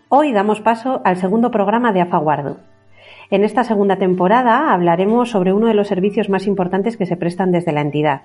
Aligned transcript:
Hoy 0.09 0.33
damos 0.33 0.63
paso 0.63 1.03
al 1.05 1.19
segundo 1.19 1.51
programa 1.51 1.93
de 1.93 2.01
AFAGuardo. 2.01 2.57
En 3.31 3.45
esta 3.45 3.65
segunda 3.65 3.97
temporada 3.97 4.73
hablaremos 4.73 5.31
sobre 5.31 5.53
uno 5.53 5.67
de 5.67 5.75
los 5.75 5.89
servicios 5.89 6.31
más 6.31 6.47
importantes 6.47 6.97
que 6.97 7.05
se 7.05 7.19
prestan 7.19 7.53
desde 7.53 7.73
la 7.73 7.83
entidad, 7.83 8.23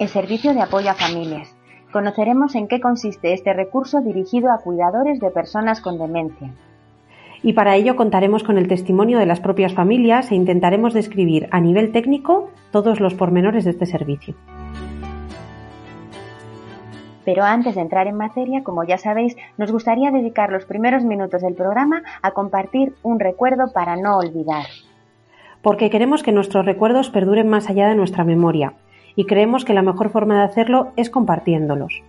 el 0.00 0.08
servicio 0.08 0.54
de 0.54 0.62
apoyo 0.62 0.90
a 0.90 0.94
familias. 0.94 1.54
Conoceremos 1.92 2.54
en 2.54 2.68
qué 2.68 2.80
consiste 2.80 3.34
este 3.34 3.52
recurso 3.52 4.00
dirigido 4.00 4.50
a 4.50 4.56
cuidadores 4.56 5.20
de 5.20 5.30
personas 5.30 5.82
con 5.82 5.98
demencia. 5.98 6.50
Y 7.42 7.52
para 7.52 7.76
ello 7.76 7.96
contaremos 7.96 8.42
con 8.42 8.56
el 8.56 8.66
testimonio 8.66 9.18
de 9.18 9.26
las 9.26 9.40
propias 9.40 9.74
familias 9.74 10.30
e 10.30 10.36
intentaremos 10.36 10.94
describir 10.94 11.48
a 11.50 11.60
nivel 11.60 11.92
técnico 11.92 12.48
todos 12.70 12.98
los 12.98 13.12
pormenores 13.12 13.64
de 13.64 13.72
este 13.72 13.84
servicio. 13.84 14.34
Pero 17.26 17.44
antes 17.44 17.74
de 17.74 17.82
entrar 17.82 18.06
en 18.06 18.16
materia, 18.16 18.62
como 18.64 18.84
ya 18.84 18.96
sabéis, 18.96 19.36
nos 19.58 19.70
gustaría 19.70 20.10
dedicar 20.10 20.50
los 20.50 20.64
primeros 20.64 21.04
minutos 21.04 21.42
del 21.42 21.54
programa 21.54 22.02
a 22.22 22.30
compartir 22.30 22.94
un 23.02 23.20
recuerdo 23.20 23.70
para 23.74 23.96
no 23.96 24.16
olvidar. 24.16 24.64
Porque 25.60 25.90
queremos 25.90 26.22
que 26.22 26.32
nuestros 26.32 26.64
recuerdos 26.64 27.10
perduren 27.10 27.48
más 27.48 27.68
allá 27.68 27.86
de 27.86 27.96
nuestra 27.96 28.24
memoria 28.24 28.72
y 29.16 29.26
creemos 29.26 29.64
que 29.64 29.74
la 29.74 29.82
mejor 29.82 30.10
forma 30.10 30.38
de 30.38 30.44
hacerlo 30.44 30.92
es 30.96 31.10
compartiéndolos. 31.10 32.02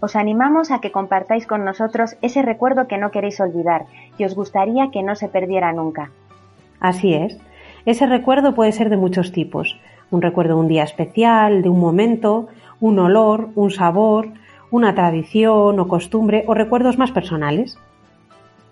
Os 0.00 0.14
animamos 0.14 0.70
a 0.70 0.80
que 0.80 0.92
compartáis 0.92 1.46
con 1.46 1.64
nosotros 1.64 2.16
ese 2.22 2.42
recuerdo 2.42 2.86
que 2.86 2.98
no 2.98 3.10
queréis 3.10 3.40
olvidar 3.40 3.86
y 4.16 4.24
os 4.24 4.34
gustaría 4.34 4.90
que 4.90 5.02
no 5.02 5.16
se 5.16 5.28
perdiera 5.28 5.72
nunca. 5.72 6.10
Así 6.80 7.14
es. 7.14 7.38
Ese 7.84 8.06
recuerdo 8.06 8.54
puede 8.54 8.72
ser 8.72 8.90
de 8.90 8.96
muchos 8.96 9.32
tipos. 9.32 9.78
Un 10.10 10.22
recuerdo 10.22 10.54
de 10.54 10.60
un 10.60 10.68
día 10.68 10.84
especial, 10.84 11.62
de 11.62 11.68
un 11.68 11.80
momento, 11.80 12.48
un 12.80 12.98
olor, 12.98 13.48
un 13.56 13.70
sabor, 13.70 14.28
una 14.70 14.94
tradición 14.94 15.80
o 15.80 15.88
costumbre 15.88 16.44
o 16.46 16.54
recuerdos 16.54 16.98
más 16.98 17.10
personales. 17.10 17.78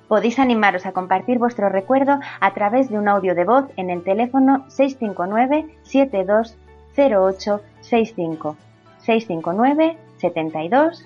Podéis 0.08 0.38
animaros 0.38 0.86
a 0.86 0.92
compartir 0.92 1.38
vuestro 1.38 1.68
recuerdo 1.68 2.20
a 2.40 2.54
través 2.54 2.88
de 2.88 2.98
un 2.98 3.08
audio 3.08 3.34
de 3.34 3.44
voz 3.44 3.64
en 3.76 3.90
el 3.90 4.04
teléfono 4.04 4.64
659 4.68 5.66
72 5.82 6.56
0865 6.96 8.56
659 9.00 9.96
72 10.18 11.04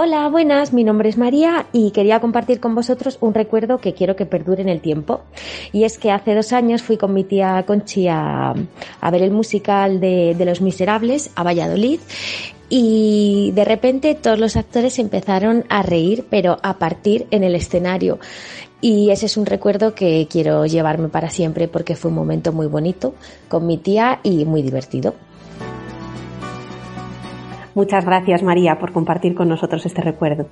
Hola, 0.00 0.28
buenas, 0.28 0.72
mi 0.72 0.84
nombre 0.84 1.08
es 1.08 1.18
María 1.18 1.66
y 1.72 1.90
quería 1.90 2.20
compartir 2.20 2.60
con 2.60 2.72
vosotros 2.72 3.18
un 3.20 3.34
recuerdo 3.34 3.78
que 3.78 3.94
quiero 3.94 4.14
que 4.14 4.26
perdure 4.26 4.62
en 4.62 4.68
el 4.68 4.80
tiempo. 4.80 5.22
Y 5.72 5.82
es 5.82 5.98
que 5.98 6.12
hace 6.12 6.36
dos 6.36 6.52
años 6.52 6.82
fui 6.82 6.96
con 6.96 7.12
mi 7.12 7.24
tía 7.24 7.64
Conchi 7.66 8.06
a, 8.06 8.54
ver 9.10 9.22
el 9.22 9.32
musical 9.32 9.98
de, 9.98 10.36
de 10.38 10.44
Los 10.44 10.60
Miserables 10.60 11.32
a 11.34 11.42
Valladolid 11.42 11.98
y 12.68 13.50
de 13.56 13.64
repente 13.64 14.14
todos 14.14 14.38
los 14.38 14.56
actores 14.56 15.00
empezaron 15.00 15.64
a 15.68 15.82
reír, 15.82 16.26
pero 16.30 16.58
a 16.62 16.78
partir 16.78 17.26
en 17.32 17.42
el 17.42 17.56
escenario. 17.56 18.20
Y 18.80 19.10
ese 19.10 19.26
es 19.26 19.36
un 19.36 19.46
recuerdo 19.46 19.96
que 19.96 20.28
quiero 20.30 20.64
llevarme 20.64 21.08
para 21.08 21.28
siempre 21.28 21.66
porque 21.66 21.96
fue 21.96 22.12
un 22.12 22.18
momento 22.18 22.52
muy 22.52 22.68
bonito 22.68 23.14
con 23.48 23.66
mi 23.66 23.78
tía 23.78 24.20
y 24.22 24.44
muy 24.44 24.62
divertido. 24.62 25.14
Muchas 27.78 28.04
gracias 28.04 28.42
María 28.42 28.80
por 28.80 28.90
compartir 28.90 29.36
con 29.36 29.48
nosotros 29.48 29.86
este 29.86 30.02
recuerdo. 30.02 30.46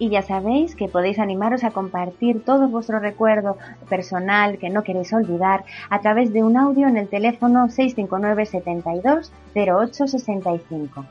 Y 0.00 0.08
ya 0.08 0.22
sabéis 0.22 0.74
que 0.74 0.88
podéis 0.88 1.20
animaros 1.20 1.62
a 1.62 1.70
compartir 1.70 2.42
todo 2.44 2.66
vuestro 2.68 2.98
recuerdo 2.98 3.56
personal 3.88 4.58
que 4.58 4.68
no 4.68 4.82
queréis 4.82 5.12
olvidar 5.12 5.62
a 5.90 6.00
través 6.00 6.32
de 6.32 6.42
un 6.42 6.56
audio 6.56 6.88
en 6.88 6.96
el 6.96 7.06
teléfono 7.06 7.68
659 7.68 8.46
72 8.46 9.32
0865. 9.54 11.04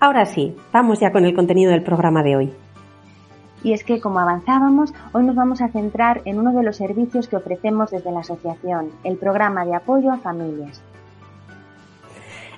Ahora 0.00 0.24
sí, 0.24 0.56
vamos 0.72 0.98
ya 0.98 1.12
con 1.12 1.26
el 1.26 1.34
contenido 1.34 1.70
del 1.70 1.82
programa 1.82 2.22
de 2.22 2.36
hoy. 2.36 2.52
Y 3.62 3.74
es 3.74 3.84
que, 3.84 4.00
como 4.00 4.18
avanzábamos, 4.18 4.94
hoy 5.12 5.24
nos 5.24 5.36
vamos 5.36 5.60
a 5.60 5.68
centrar 5.68 6.22
en 6.24 6.38
uno 6.38 6.54
de 6.54 6.62
los 6.62 6.78
servicios 6.78 7.28
que 7.28 7.36
ofrecemos 7.36 7.90
desde 7.90 8.12
la 8.12 8.20
asociación, 8.20 8.92
el 9.04 9.18
programa 9.18 9.66
de 9.66 9.74
apoyo 9.74 10.10
a 10.10 10.16
familias. 10.16 10.82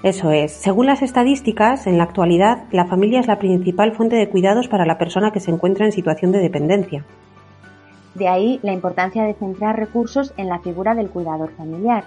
Eso 0.03 0.31
es. 0.31 0.53
Según 0.53 0.87
las 0.87 1.03
estadísticas, 1.03 1.87
en 1.87 1.99
la 1.99 2.05
actualidad, 2.05 2.65
la 2.73 2.87
familia 2.87 3.21
es 3.21 3.27
la 3.27 3.39
principal 3.39 3.93
fuente 3.93 4.17
de 4.17 4.29
cuidados 4.29 4.69
para 4.69 4.87
la 4.87 4.97
persona 4.97 5.31
que 5.31 5.41
se 5.41 5.51
encuentra 5.51 5.85
en 5.85 5.93
situación 5.93 6.33
de 6.33 6.39
dependencia. 6.39 7.05
De 8.15 8.27
ahí 8.27 8.61
la 8.63 8.73
importancia 8.73 9.25
de 9.25 9.35
centrar 9.35 9.79
recursos 9.79 10.33
en 10.37 10.49
la 10.49 10.59
figura 10.61 10.95
del 10.95 11.11
cuidador 11.11 11.51
familiar. 11.57 12.05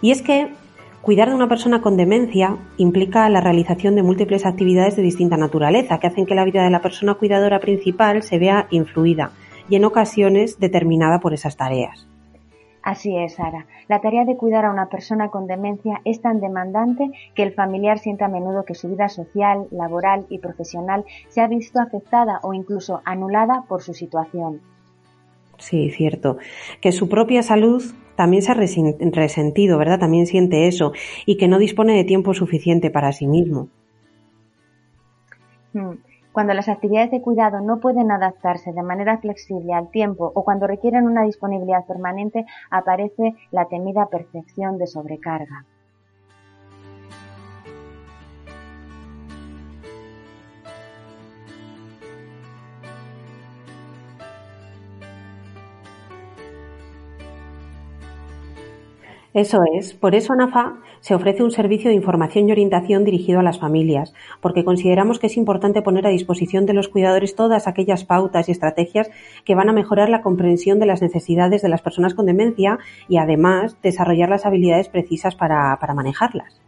Y 0.00 0.10
es 0.10 0.22
que 0.22 0.52
Cuidar 1.00 1.28
de 1.28 1.36
una 1.36 1.48
persona 1.48 1.80
con 1.80 1.96
demencia 1.96 2.58
implica 2.76 3.28
la 3.28 3.40
realización 3.40 3.94
de 3.94 4.02
múltiples 4.02 4.44
actividades 4.44 4.96
de 4.96 5.02
distinta 5.02 5.36
naturaleza 5.36 5.98
que 5.98 6.08
hacen 6.08 6.26
que 6.26 6.34
la 6.34 6.44
vida 6.44 6.62
de 6.64 6.70
la 6.70 6.82
persona 6.82 7.14
cuidadora 7.14 7.60
principal 7.60 8.22
se 8.22 8.38
vea 8.38 8.66
influida 8.70 9.30
y 9.70 9.76
en 9.76 9.84
ocasiones 9.84 10.58
determinada 10.58 11.20
por 11.20 11.34
esas 11.34 11.56
tareas. 11.56 12.07
Así 12.88 13.14
es, 13.18 13.34
Sara. 13.34 13.66
La 13.86 14.00
tarea 14.00 14.24
de 14.24 14.38
cuidar 14.38 14.64
a 14.64 14.70
una 14.70 14.88
persona 14.88 15.28
con 15.28 15.46
demencia 15.46 16.00
es 16.06 16.22
tan 16.22 16.40
demandante 16.40 17.10
que 17.34 17.42
el 17.42 17.52
familiar 17.52 17.98
siente 17.98 18.24
a 18.24 18.28
menudo 18.28 18.64
que 18.64 18.74
su 18.74 18.88
vida 18.88 19.10
social, 19.10 19.66
laboral 19.70 20.24
y 20.30 20.38
profesional 20.38 21.04
se 21.28 21.42
ha 21.42 21.48
visto 21.48 21.80
afectada 21.80 22.40
o 22.42 22.54
incluso 22.54 23.02
anulada 23.04 23.64
por 23.68 23.82
su 23.82 23.92
situación. 23.92 24.62
Sí, 25.58 25.90
cierto. 25.90 26.38
Que 26.80 26.92
su 26.92 27.10
propia 27.10 27.42
salud 27.42 27.84
también 28.16 28.40
se 28.40 28.52
ha 28.52 28.54
resentido, 28.54 29.76
¿verdad? 29.76 29.98
También 29.98 30.26
siente 30.26 30.66
eso 30.66 30.92
y 31.26 31.36
que 31.36 31.46
no 31.46 31.58
dispone 31.58 31.94
de 31.94 32.04
tiempo 32.04 32.32
suficiente 32.32 32.88
para 32.88 33.12
sí 33.12 33.26
mismo. 33.26 33.68
Hmm. 35.74 36.07
Cuando 36.32 36.54
las 36.54 36.68
actividades 36.68 37.10
de 37.10 37.22
cuidado 37.22 37.60
no 37.60 37.80
pueden 37.80 38.10
adaptarse 38.10 38.72
de 38.72 38.82
manera 38.82 39.18
flexible 39.18 39.72
al 39.72 39.90
tiempo 39.90 40.30
o 40.34 40.44
cuando 40.44 40.66
requieren 40.66 41.06
una 41.06 41.22
disponibilidad 41.22 41.86
permanente, 41.86 42.46
aparece 42.70 43.34
la 43.50 43.66
temida 43.66 44.06
percepción 44.06 44.78
de 44.78 44.86
sobrecarga. 44.86 45.64
Eso 59.34 59.58
es. 59.78 59.92
Por 59.92 60.14
eso 60.14 60.32
ANAFA 60.32 60.78
se 61.00 61.14
ofrece 61.14 61.42
un 61.42 61.50
servicio 61.50 61.90
de 61.90 61.96
información 61.96 62.48
y 62.48 62.52
orientación 62.52 63.04
dirigido 63.04 63.40
a 63.40 63.42
las 63.42 63.58
familias, 63.58 64.14
porque 64.40 64.64
consideramos 64.64 65.18
que 65.18 65.26
es 65.26 65.36
importante 65.36 65.82
poner 65.82 66.06
a 66.06 66.10
disposición 66.10 66.64
de 66.64 66.72
los 66.72 66.88
cuidadores 66.88 67.34
todas 67.34 67.68
aquellas 67.68 68.04
pautas 68.04 68.48
y 68.48 68.52
estrategias 68.52 69.10
que 69.44 69.54
van 69.54 69.68
a 69.68 69.74
mejorar 69.74 70.08
la 70.08 70.22
comprensión 70.22 70.78
de 70.78 70.86
las 70.86 71.02
necesidades 71.02 71.60
de 71.60 71.68
las 71.68 71.82
personas 71.82 72.14
con 72.14 72.26
demencia 72.26 72.78
y 73.06 73.18
además 73.18 73.76
desarrollar 73.82 74.30
las 74.30 74.46
habilidades 74.46 74.88
precisas 74.88 75.36
para, 75.36 75.76
para 75.78 75.94
manejarlas. 75.94 76.60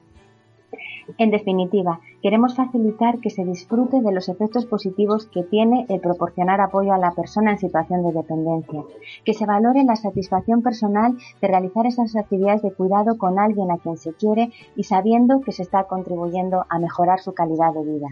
En 1.19 1.31
definitiva, 1.31 2.01
queremos 2.23 2.55
facilitar 2.55 3.19
que 3.19 3.31
se 3.31 3.45
disfrute 3.45 4.01
de 4.01 4.13
los 4.13 4.29
efectos 4.29 4.67
positivos 4.67 5.27
que 5.27 5.43
tiene 5.43 5.87
el 5.89 6.01
proporcionar 6.01 6.61
apoyo 6.61 6.93
a 6.93 6.99
la 6.99 7.13
persona 7.13 7.53
en 7.53 7.59
situación 7.59 8.03
de 8.03 8.13
dependencia, 8.13 8.83
que 9.25 9.35
se 9.35 9.47
valore 9.47 9.85
la 9.85 9.97
satisfacción 9.97 10.63
personal 10.63 11.17
de 11.41 11.49
realizar 11.49 11.87
esas 11.87 12.17
actividades 12.17 12.63
de 12.63 12.73
cuidado 12.73 13.19
con 13.19 13.39
alguien 13.39 13.71
a 13.71 13.79
quien 13.79 13.97
se 13.97 14.13
quiere 14.13 14.51
y 14.77 14.85
sabiendo 14.85 15.41
que 15.41 15.53
se 15.53 15.63
está 15.63 15.85
contribuyendo 15.85 16.65
a 16.69 16.79
mejorar 16.79 17.21
su 17.21 17.33
calidad 17.33 17.73
de 17.75 17.85
vida. 17.85 18.09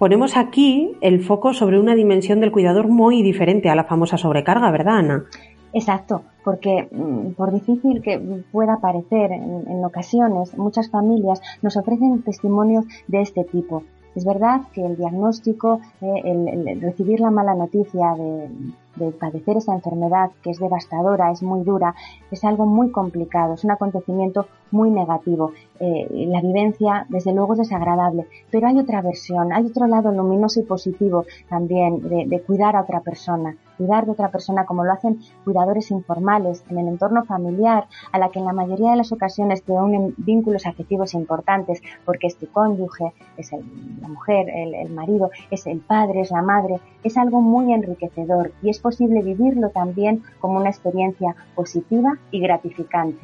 Ponemos 0.00 0.38
aquí 0.38 0.96
el 1.02 1.20
foco 1.22 1.52
sobre 1.52 1.78
una 1.78 1.94
dimensión 1.94 2.40
del 2.40 2.52
cuidador 2.52 2.88
muy 2.88 3.22
diferente 3.22 3.68
a 3.68 3.74
la 3.74 3.84
famosa 3.84 4.16
sobrecarga, 4.16 4.70
¿verdad, 4.70 4.96
Ana? 4.96 5.24
Exacto, 5.72 6.22
porque 6.44 6.88
mm, 6.90 7.32
por 7.34 7.52
difícil 7.52 8.02
que 8.02 8.18
pueda 8.50 8.80
parecer 8.80 9.32
en, 9.32 9.84
ocasiones, 9.84 10.56
muchas 10.58 10.90
familias 10.90 11.40
nos 11.62 11.76
ofrecen 11.76 12.22
testimonios 12.22 12.84
de 13.06 13.22
este 13.22 13.44
tipo. 13.44 13.84
Es 14.16 14.24
verdad 14.24 14.62
que 14.72 14.84
el 14.84 14.96
diagnóstico, 14.96 15.80
eh, 16.00 16.22
el, 16.24 16.80
recibir 16.80 17.20
la 17.20 17.30
mala 17.30 17.54
noticia 17.54 18.14
de, 18.16 18.48
de 18.96 19.12
padecer 19.12 19.56
esa 19.56 19.74
enfermedad 19.74 20.30
que 20.42 20.50
es 20.50 20.58
devastadora, 20.58 21.30
es 21.30 21.42
muy 21.42 21.62
dura, 21.62 21.94
es 22.30 22.44
algo 22.44 22.66
muy 22.66 22.90
complicado, 22.90 23.54
es 23.54 23.64
un 23.64 23.70
acontecimiento 23.70 24.46
muy 24.70 24.90
negativo. 24.90 25.52
Eh, 25.78 26.26
la 26.28 26.40
vivencia, 26.40 27.06
desde 27.08 27.32
luego, 27.32 27.54
es 27.54 27.60
desagradable, 27.60 28.26
pero 28.50 28.68
hay 28.68 28.78
otra 28.78 29.00
versión, 29.00 29.52
hay 29.52 29.66
otro 29.66 29.86
lado 29.86 30.12
luminoso 30.12 30.60
y 30.60 30.64
positivo 30.64 31.24
también 31.48 32.00
de, 32.02 32.40
cuidar 32.42 32.76
a 32.76 32.82
otra 32.82 33.00
persona, 33.00 33.56
cuidar 33.78 34.04
de 34.04 34.12
otra 34.12 34.30
persona 34.30 34.66
como 34.66 34.84
lo 34.84 34.92
hacen 34.92 35.20
cuidadores 35.44 35.90
informales 35.90 36.64
en 36.68 36.78
el 36.78 36.88
entorno 36.88 37.24
familiar, 37.24 37.86
a 38.12 38.18
la 38.18 38.28
que 38.28 38.38
en 38.38 38.44
la 38.44 38.52
mayoría 38.52 38.90
de 38.90 38.98
las 38.98 39.12
ocasiones 39.12 39.62
te 39.62 39.72
unen 39.72 40.14
vínculos 40.18 40.66
afectivos 40.66 41.14
importantes, 41.14 41.80
porque 42.04 42.26
es 42.26 42.36
tu 42.36 42.46
cónyuge, 42.48 43.12
es 43.36 43.50
la 43.52 44.08
mujer, 44.08 44.48
el, 44.50 44.74
el 44.74 44.90
marido, 44.90 45.30
es 45.50 45.66
el 45.66 45.80
padre, 45.80 46.20
es 46.20 46.30
la 46.30 46.42
madre, 46.42 46.80
es 47.02 47.16
algo 47.16 47.40
muy 47.40 47.72
enriquecedor 47.72 48.52
y 48.62 48.68
es 48.68 48.79
posible 48.80 49.22
vivirlo 49.22 49.70
también 49.70 50.22
como 50.40 50.58
una 50.58 50.70
experiencia 50.70 51.34
positiva 51.54 52.18
y 52.30 52.40
gratificante. 52.40 53.20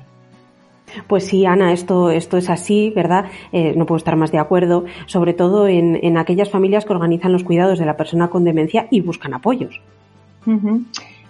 Pues 1.06 1.26
sí, 1.26 1.46
Ana, 1.46 1.72
esto, 1.72 2.10
esto 2.10 2.36
es 2.36 2.48
así, 2.50 2.92
¿verdad? 2.94 3.26
Eh, 3.52 3.74
no 3.76 3.86
puedo 3.86 3.98
estar 3.98 4.16
más 4.16 4.32
de 4.32 4.38
acuerdo, 4.38 4.84
sobre 5.06 5.34
todo 5.34 5.68
en, 5.68 6.16
aquellas 6.16 6.50
familias 6.50 6.84
que 6.84 6.92
organizan 6.92 7.32
los 7.32 7.44
cuidados 7.44 7.78
de 7.78 7.86
la 7.86 7.96
persona 7.96 8.28
con 8.28 8.44
demencia 8.44 8.86
y 8.90 9.00
buscan 9.00 9.34
apoyos. 9.34 9.80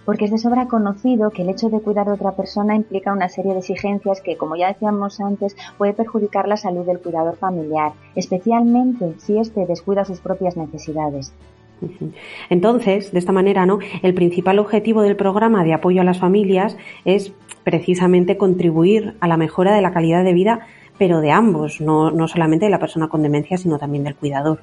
Porque 0.05 0.25
es 0.25 0.31
de 0.31 0.37
sobra 0.37 0.67
conocido 0.67 1.31
que 1.31 1.41
el 1.41 1.49
hecho 1.49 1.69
de 1.69 1.81
cuidar 1.81 2.05
de 2.05 2.13
otra 2.13 2.31
persona 2.31 2.75
implica 2.75 3.11
una 3.11 3.29
serie 3.29 3.53
de 3.53 3.59
exigencias 3.59 4.21
que, 4.21 4.37
como 4.37 4.55
ya 4.55 4.67
decíamos 4.67 5.19
antes, 5.19 5.57
puede 5.77 5.93
perjudicar 5.93 6.47
la 6.47 6.55
salud 6.55 6.85
del 6.85 6.99
cuidador 6.99 7.35
familiar, 7.35 7.93
especialmente 8.15 9.15
si 9.17 9.37
éste 9.37 9.65
descuida 9.65 10.05
sus 10.05 10.19
propias 10.19 10.55
necesidades. 10.55 11.33
Entonces, 12.49 13.11
de 13.11 13.19
esta 13.19 13.31
manera, 13.31 13.65
¿no? 13.65 13.79
El 14.01 14.13
principal 14.13 14.59
objetivo 14.59 15.01
del 15.01 15.15
programa 15.15 15.63
de 15.63 15.73
apoyo 15.73 16.01
a 16.01 16.05
las 16.05 16.19
familias 16.19 16.77
es 17.05 17.33
precisamente 17.63 18.37
contribuir 18.37 19.15
a 19.19 19.27
la 19.27 19.37
mejora 19.37 19.73
de 19.75 19.81
la 19.81 19.91
calidad 19.91 20.23
de 20.23 20.33
vida, 20.33 20.67
pero 20.97 21.21
de 21.21 21.31
ambos, 21.31 21.81
no, 21.81 22.11
no 22.11 22.27
solamente 22.27 22.65
de 22.65 22.71
la 22.71 22.79
persona 22.79 23.07
con 23.07 23.21
demencia, 23.21 23.57
sino 23.57 23.77
también 23.77 24.03
del 24.03 24.15
cuidador. 24.15 24.61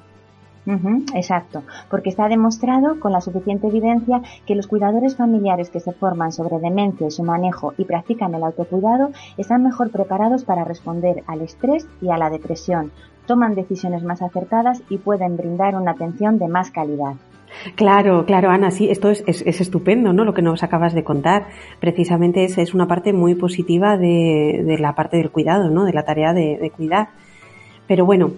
Exacto, 1.13 1.63
porque 1.89 2.09
está 2.09 2.27
demostrado 2.27 2.99
con 2.99 3.11
la 3.11 3.21
suficiente 3.21 3.67
evidencia 3.67 4.21
que 4.45 4.55
los 4.55 4.67
cuidadores 4.67 5.15
familiares 5.15 5.69
que 5.69 5.79
se 5.79 5.93
forman 5.93 6.31
sobre 6.31 6.59
demencia 6.59 7.07
y 7.07 7.11
su 7.11 7.23
manejo 7.23 7.73
y 7.77 7.85
practican 7.85 8.33
el 8.33 8.43
autocuidado 8.43 9.11
están 9.37 9.63
mejor 9.63 9.91
preparados 9.91 10.43
para 10.43 10.63
responder 10.63 11.23
al 11.27 11.41
estrés 11.41 11.87
y 12.01 12.09
a 12.09 12.17
la 12.17 12.29
depresión, 12.29 12.91
toman 13.25 13.55
decisiones 13.55 14.03
más 14.03 14.21
acertadas 14.21 14.81
y 14.89 14.97
pueden 14.97 15.37
brindar 15.37 15.75
una 15.75 15.91
atención 15.91 16.39
de 16.39 16.47
más 16.47 16.71
calidad. 16.71 17.15
Claro, 17.75 18.25
claro, 18.25 18.49
Ana, 18.49 18.69
sí, 18.69 18.89
esto 18.89 19.09
es, 19.09 19.23
es, 19.27 19.61
estupendo, 19.61 20.11
¿no? 20.11 20.25
Lo 20.25 20.33
que 20.33 20.41
nos 20.41 20.61
acabas 20.63 20.93
de 20.93 21.03
contar. 21.03 21.47
Precisamente 21.79 22.43
es, 22.43 22.57
es 22.57 22.73
una 22.73 22.87
parte 22.87 23.13
muy 23.13 23.35
positiva 23.35 23.97
de, 23.97 24.61
de, 24.65 24.77
la 24.77 24.93
parte 24.93 25.17
del 25.17 25.31
cuidado, 25.31 25.69
¿no? 25.69 25.85
De 25.85 25.93
la 25.93 26.03
tarea 26.03 26.33
de, 26.33 26.57
de 26.57 26.69
cuidar. 26.69 27.09
Pero 27.87 28.05
bueno, 28.05 28.31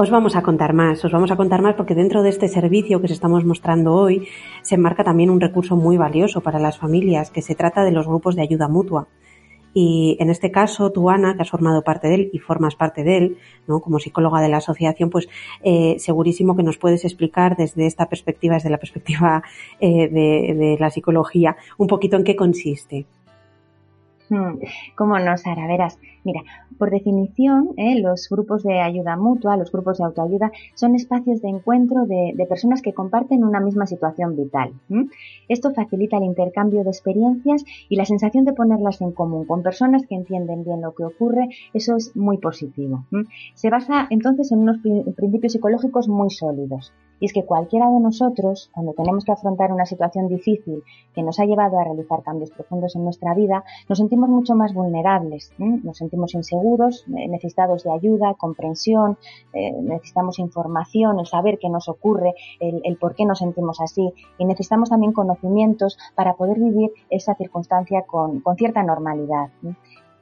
os 0.00 0.10
vamos 0.10 0.36
a 0.36 0.42
contar 0.42 0.74
más, 0.74 1.04
os 1.04 1.10
vamos 1.10 1.32
a 1.32 1.36
contar 1.36 1.60
más 1.60 1.74
porque 1.74 1.96
dentro 1.96 2.22
de 2.22 2.28
este 2.28 2.46
servicio 2.46 3.00
que 3.00 3.06
os 3.06 3.10
estamos 3.10 3.44
mostrando 3.44 3.94
hoy 3.94 4.28
se 4.62 4.76
enmarca 4.76 5.02
también 5.02 5.28
un 5.28 5.40
recurso 5.40 5.74
muy 5.74 5.96
valioso 5.96 6.40
para 6.40 6.60
las 6.60 6.78
familias, 6.78 7.32
que 7.32 7.42
se 7.42 7.56
trata 7.56 7.82
de 7.82 7.90
los 7.90 8.06
grupos 8.06 8.36
de 8.36 8.42
ayuda 8.42 8.68
mutua. 8.68 9.08
Y 9.74 10.16
en 10.20 10.30
este 10.30 10.52
caso, 10.52 10.92
tú, 10.92 11.10
Ana, 11.10 11.34
que 11.34 11.42
has 11.42 11.50
formado 11.50 11.82
parte 11.82 12.06
de 12.06 12.14
él 12.14 12.30
y 12.32 12.38
formas 12.38 12.76
parte 12.76 13.02
de 13.02 13.16
él, 13.16 13.38
¿no? 13.66 13.80
Como 13.80 13.98
psicóloga 13.98 14.40
de 14.40 14.48
la 14.48 14.58
asociación, 14.58 15.10
pues 15.10 15.28
eh, 15.64 15.96
segurísimo 15.98 16.54
que 16.56 16.62
nos 16.62 16.78
puedes 16.78 17.04
explicar 17.04 17.56
desde 17.56 17.84
esta 17.86 18.06
perspectiva, 18.08 18.54
desde 18.54 18.70
la 18.70 18.78
perspectiva 18.78 19.42
eh, 19.80 20.08
de 20.08 20.76
la 20.78 20.90
psicología, 20.90 21.56
un 21.76 21.88
poquito 21.88 22.16
en 22.16 22.22
qué 22.22 22.36
consiste. 22.36 23.06
Hmm. 24.30 24.58
¿Cómo 24.94 25.18
no, 25.18 25.36
Sara? 25.38 25.66
Verás, 25.66 25.98
mira, 26.24 26.42
por 26.76 26.90
definición, 26.90 27.70
¿eh? 27.76 27.98
los 28.00 28.28
grupos 28.28 28.62
de 28.62 28.80
ayuda 28.80 29.16
mutua, 29.16 29.56
los 29.56 29.72
grupos 29.72 29.98
de 29.98 30.04
autoayuda, 30.04 30.52
son 30.74 30.94
espacios 30.94 31.40
de 31.40 31.48
encuentro 31.48 32.04
de, 32.06 32.34
personas 32.48 32.82
que 32.82 32.92
comparten 32.92 33.44
una 33.44 33.60
misma 33.60 33.86
situación 33.86 34.36
vital. 34.36 34.72
Esto 35.48 35.72
facilita 35.72 36.18
el 36.18 36.24
intercambio 36.24 36.84
de 36.84 36.90
experiencias 36.90 37.64
y 37.88 37.96
la 37.96 38.04
sensación 38.04 38.44
de 38.44 38.52
ponerlas 38.52 39.00
en 39.00 39.12
común 39.12 39.46
con 39.46 39.62
personas 39.62 40.06
que 40.06 40.14
entienden 40.14 40.64
bien 40.64 40.82
lo 40.82 40.94
que 40.94 41.04
ocurre. 41.04 41.48
Eso 41.72 41.96
es 41.96 42.14
muy 42.16 42.38
positivo. 42.38 43.04
Se 43.54 43.70
basa 43.70 44.06
entonces 44.10 44.52
en 44.52 44.60
unos 44.60 44.78
principios 45.16 45.52
psicológicos 45.52 46.08
muy 46.08 46.30
sólidos. 46.30 46.92
Y 47.20 47.26
es 47.26 47.32
que 47.32 47.44
cualquiera 47.44 47.90
de 47.90 48.00
nosotros, 48.00 48.70
cuando 48.72 48.92
tenemos 48.92 49.24
que 49.24 49.32
afrontar 49.32 49.72
una 49.72 49.86
situación 49.86 50.28
difícil 50.28 50.82
que 51.14 51.22
nos 51.22 51.38
ha 51.40 51.44
llevado 51.44 51.78
a 51.78 51.84
realizar 51.84 52.22
cambios 52.22 52.50
profundos 52.50 52.96
en 52.96 53.04
nuestra 53.04 53.34
vida, 53.34 53.64
nos 53.88 53.98
sentimos 53.98 54.28
mucho 54.28 54.54
más 54.54 54.72
vulnerables, 54.74 55.52
nos 55.58 55.96
sentimos 55.96 56.34
inseguros, 56.34 57.04
eh, 57.08 57.28
necesitados 57.28 57.84
de 57.84 57.92
ayuda, 57.92 58.34
comprensión, 58.34 59.18
eh, 59.52 59.72
necesitamos 59.72 60.38
información, 60.38 61.18
el 61.18 61.26
saber 61.26 61.58
qué 61.58 61.68
nos 61.68 61.88
ocurre, 61.88 62.34
el, 62.60 62.96
por 62.96 63.14
qué 63.14 63.24
nos 63.24 63.38
sentimos 63.38 63.80
así 63.80 64.12
y 64.38 64.44
necesitamos 64.44 64.90
también 64.90 65.12
conocimientos 65.12 65.98
para 66.14 66.34
poder 66.34 66.58
vivir 66.58 66.90
esa 67.10 67.34
circunstancia 67.34 68.02
con 68.02 68.42
cierta 68.56 68.82
normalidad. 68.82 69.50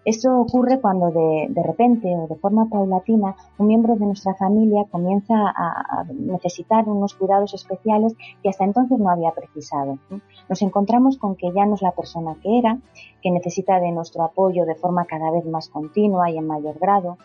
Esto 0.06 0.38
ocurre 0.38 0.80
cuando 0.80 1.10
de, 1.10 1.62
repente 1.64 2.16
o 2.16 2.28
de 2.28 2.36
forma 2.36 2.68
paulatina 2.70 3.34
un 3.58 3.66
miembro 3.66 3.96
de 3.96 4.06
nuestra 4.06 4.34
familia 4.34 4.84
comienza 4.88 5.34
a, 5.34 6.04
necesitar 6.14 6.88
unos 6.88 7.14
cuidados 7.14 7.54
especiales 7.54 8.14
que 8.40 8.48
hasta 8.48 8.62
entonces 8.62 9.00
no 9.00 9.10
había 9.10 9.32
precisado. 9.32 9.98
Nos 10.48 10.62
encontramos 10.62 11.18
con 11.18 11.34
que 11.34 11.50
ya 11.50 11.66
no 11.66 11.74
es 11.74 11.82
la 11.82 11.90
persona 11.90 12.36
que 12.40 12.56
era, 12.56 12.78
que 13.20 13.32
necesita 13.32 13.80
de 13.80 13.90
nuestro 13.90 14.22
apoyo 14.22 14.64
de 14.64 14.76
forma 14.76 15.06
cada 15.06 15.32
vez 15.32 15.44
más 15.44 15.68
continua 15.68 16.30
y 16.30 16.38
en 16.38 16.46
mayor 16.46 16.78
grado. 16.78 17.18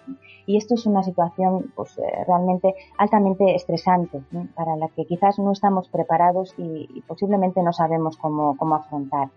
Y 0.48 0.58
esto 0.58 0.74
es 0.74 0.88
una 0.88 1.04
situación 1.04 1.72
pues, 1.76 1.96
eh, 2.00 2.24
realmente 2.26 2.74
altamente 2.98 3.54
estresante 3.54 4.24
para 4.56 4.76
la 4.76 4.88
que 4.88 5.06
quizás 5.06 5.38
no 5.38 5.52
estamos 5.52 5.88
preparados 5.88 6.56
y, 6.58 7.04
posiblemente 7.08 7.62
no 7.62 7.74
sabemos 7.74 8.18
cómo 8.18 8.76
afrontar. 8.76 9.30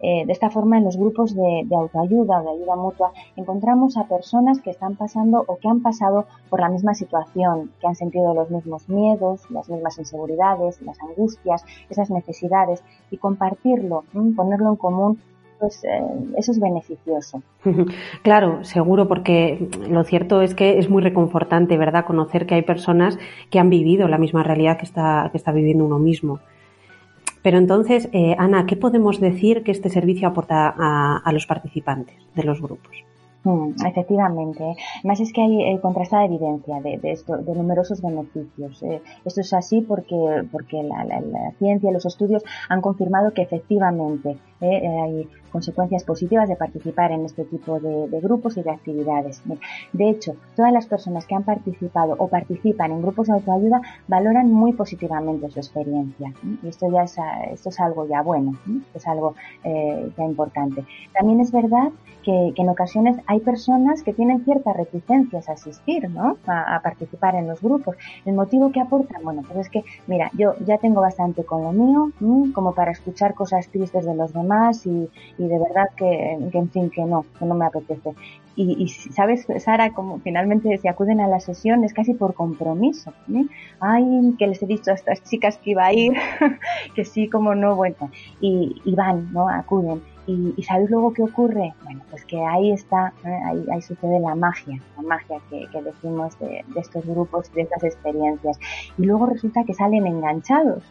Eh, 0.00 0.26
de 0.26 0.32
esta 0.32 0.50
forma, 0.50 0.76
en 0.76 0.84
los 0.84 0.96
grupos 0.96 1.34
de, 1.34 1.66
autoayuda 1.74 2.40
o 2.40 2.42
de 2.42 2.50
ayuda 2.50 2.76
mutua, 2.76 3.12
encontramos 3.36 3.96
a 3.96 4.06
personas 4.06 4.60
que 4.60 4.70
están 4.70 4.96
pasando 4.96 5.44
o 5.46 5.56
que 5.56 5.68
han 5.68 5.80
pasado 5.80 6.26
por 6.50 6.60
la 6.60 6.68
misma 6.68 6.94
situación, 6.94 7.70
que 7.80 7.86
han 7.86 7.94
sentido 7.94 8.34
los 8.34 8.50
mismos 8.50 8.88
miedos, 8.88 9.48
las 9.50 9.68
mismas 9.68 9.98
inseguridades, 9.98 10.82
las 10.82 11.00
angustias, 11.00 11.64
esas 11.88 12.10
necesidades, 12.10 12.82
y 13.10 13.16
compartirlo, 13.16 14.04
ponerlo 14.36 14.70
en 14.70 14.76
común, 14.76 15.18
pues 15.58 15.82
eh, 15.84 16.02
eso 16.36 16.52
es 16.52 16.60
beneficioso. 16.60 17.42
Claro, 18.22 18.64
seguro, 18.64 19.08
porque 19.08 19.68
lo 19.88 20.04
cierto 20.04 20.42
es 20.42 20.54
que 20.54 20.78
es 20.78 20.90
muy 20.90 21.02
reconfortante, 21.02 21.76
¿verdad?, 21.78 22.04
conocer 22.04 22.46
que 22.46 22.54
hay 22.54 22.62
personas 22.62 23.18
que 23.50 23.58
han 23.58 23.70
vivido 23.70 24.08
la 24.08 24.18
misma 24.18 24.42
realidad 24.42 24.76
que 24.76 24.84
está, 24.84 25.28
que 25.30 25.38
está 25.38 25.52
viviendo 25.52 25.84
uno 25.84 25.98
mismo. 25.98 26.40
Pero 27.44 27.58
entonces, 27.58 28.08
eh, 28.12 28.34
Ana, 28.38 28.64
¿qué 28.64 28.74
podemos 28.74 29.20
decir 29.20 29.62
que 29.64 29.70
este 29.70 29.90
servicio 29.90 30.26
aporta 30.26 30.74
a, 30.78 31.30
los 31.30 31.46
participantes 31.46 32.16
de 32.34 32.42
los 32.42 32.58
grupos? 32.62 33.04
Mm, 33.44 33.72
efectivamente. 33.86 34.64
Además 35.00 35.20
es 35.20 35.30
que 35.30 35.42
hay 35.42 35.74
eh, 35.74 35.78
contrastada 35.82 36.24
evidencia 36.24 36.80
de, 36.80 36.98
esto, 37.02 37.36
de 37.36 37.54
numerosos 37.54 38.00
beneficios. 38.00 38.82
Eh, 38.82 39.02
esto 39.26 39.42
es 39.42 39.52
así 39.52 39.82
porque, 39.82 40.48
porque 40.50 40.82
la, 40.82 41.04
ciencia 41.58 41.90
y 41.90 41.92
los 41.92 42.06
estudios 42.06 42.42
han 42.70 42.80
confirmado 42.80 43.34
que 43.34 43.42
efectivamente 43.42 44.38
hay 44.62 45.28
consecuencias 45.54 46.02
positivas 46.02 46.48
de 46.48 46.56
participar 46.56 47.12
en 47.12 47.24
este 47.24 47.44
tipo 47.44 47.78
de, 47.78 48.20
grupos 48.20 48.56
y 48.56 48.62
de 48.62 48.72
actividades. 48.72 49.40
De 49.92 50.10
hecho, 50.10 50.34
todas 50.56 50.72
las 50.72 50.86
personas 50.86 51.26
que 51.26 51.36
han 51.36 51.44
participado 51.44 52.16
o 52.18 52.26
participan 52.26 52.90
en 52.90 53.00
grupos 53.02 53.28
de 53.28 53.34
autoayuda 53.34 53.80
valoran 54.08 54.50
muy 54.50 54.72
positivamente 54.72 55.48
su 55.50 55.60
experiencia. 55.60 56.32
Y 56.60 56.66
esto 56.66 56.90
ya 56.90 57.04
es, 57.04 57.16
esto 57.52 57.68
es 57.68 57.78
algo 57.78 58.08
ya 58.08 58.22
bueno, 58.22 58.58
es 58.94 59.06
algo 59.06 59.36
eh, 59.62 60.10
ya 60.18 60.24
importante. 60.24 60.84
También 61.16 61.38
es 61.38 61.52
verdad 61.52 61.92
que, 62.24 62.52
en 62.56 62.68
ocasiones 62.68 63.16
hay 63.26 63.38
personas 63.38 64.02
que 64.02 64.12
tienen 64.12 64.44
ciertas 64.44 64.76
reticencias 64.76 65.48
a 65.48 65.52
asistir, 65.52 66.10
¿no? 66.10 66.36
A, 66.48 66.80
participar 66.82 67.36
en 67.36 67.46
los 67.46 67.60
grupos. 67.60 67.94
El 68.24 68.34
motivo 68.34 68.72
que 68.72 68.80
aportan, 68.80 69.22
bueno, 69.22 69.42
pues 69.46 69.66
es 69.66 69.68
que, 69.70 69.84
mira, 70.08 70.30
yo 70.36 70.54
ya 70.66 70.78
tengo 70.78 71.00
bastante 71.00 71.44
con 71.44 71.62
lo 71.62 71.72
mío, 71.72 72.10
como 72.52 72.74
para 72.74 72.90
escuchar 72.90 73.34
cosas 73.34 73.68
tristes 73.68 74.04
de 74.04 74.14
los 74.14 74.32
demás 74.32 74.84
y 74.86 75.08
de 75.48 75.58
verdad 75.58 75.88
que, 75.96 76.32
en 76.32 76.70
fin, 76.70 76.90
que 76.90 77.02
no, 77.04 77.24
que 77.38 77.44
no 77.44 77.54
me 77.54 77.66
apetece. 77.66 78.14
Y, 78.56 78.88
sabes, 78.88 79.46
Sara, 79.58 79.90
como 79.90 80.20
finalmente 80.20 80.78
se 80.78 80.88
acuden 80.88 81.20
a 81.20 81.26
la 81.26 81.40
sesión 81.40 81.82
es 81.82 81.92
casi 81.92 82.14
por 82.14 82.34
compromiso. 82.34 83.12
Ay, 83.80 84.34
que 84.38 84.46
les 84.46 84.62
he 84.62 84.66
dicho 84.66 84.92
a 84.92 84.94
estas 84.94 85.24
chicas 85.24 85.58
que 85.58 85.70
iba 85.70 85.84
a 85.86 85.92
ir, 85.92 86.12
que 86.94 87.04
sí, 87.04 87.28
como 87.28 87.56
no, 87.56 87.74
bueno, 87.74 88.10
y, 88.40 88.80
y 88.84 88.94
van, 88.94 89.32
¿no? 89.32 89.48
Acuden. 89.48 90.02
Y, 90.26 90.62
¿sabéis 90.62 90.90
luego 90.90 91.12
qué 91.12 91.22
ocurre? 91.22 91.74
Bueno, 91.84 92.02
pues 92.10 92.24
que 92.24 92.42
ahí 92.42 92.72
está, 92.72 93.12
ahí, 93.24 93.82
sucede 93.82 94.20
la 94.20 94.34
magia, 94.34 94.80
la 94.96 95.02
magia 95.02 95.38
que, 95.50 95.68
decimos 95.82 96.38
de, 96.38 96.64
estos 96.76 97.04
grupos, 97.04 97.52
de 97.52 97.62
estas 97.62 97.84
experiencias. 97.84 98.58
Y 98.96 99.04
luego 99.04 99.26
resulta 99.26 99.64
que 99.64 99.74
salen 99.74 100.06
enganchados 100.06 100.82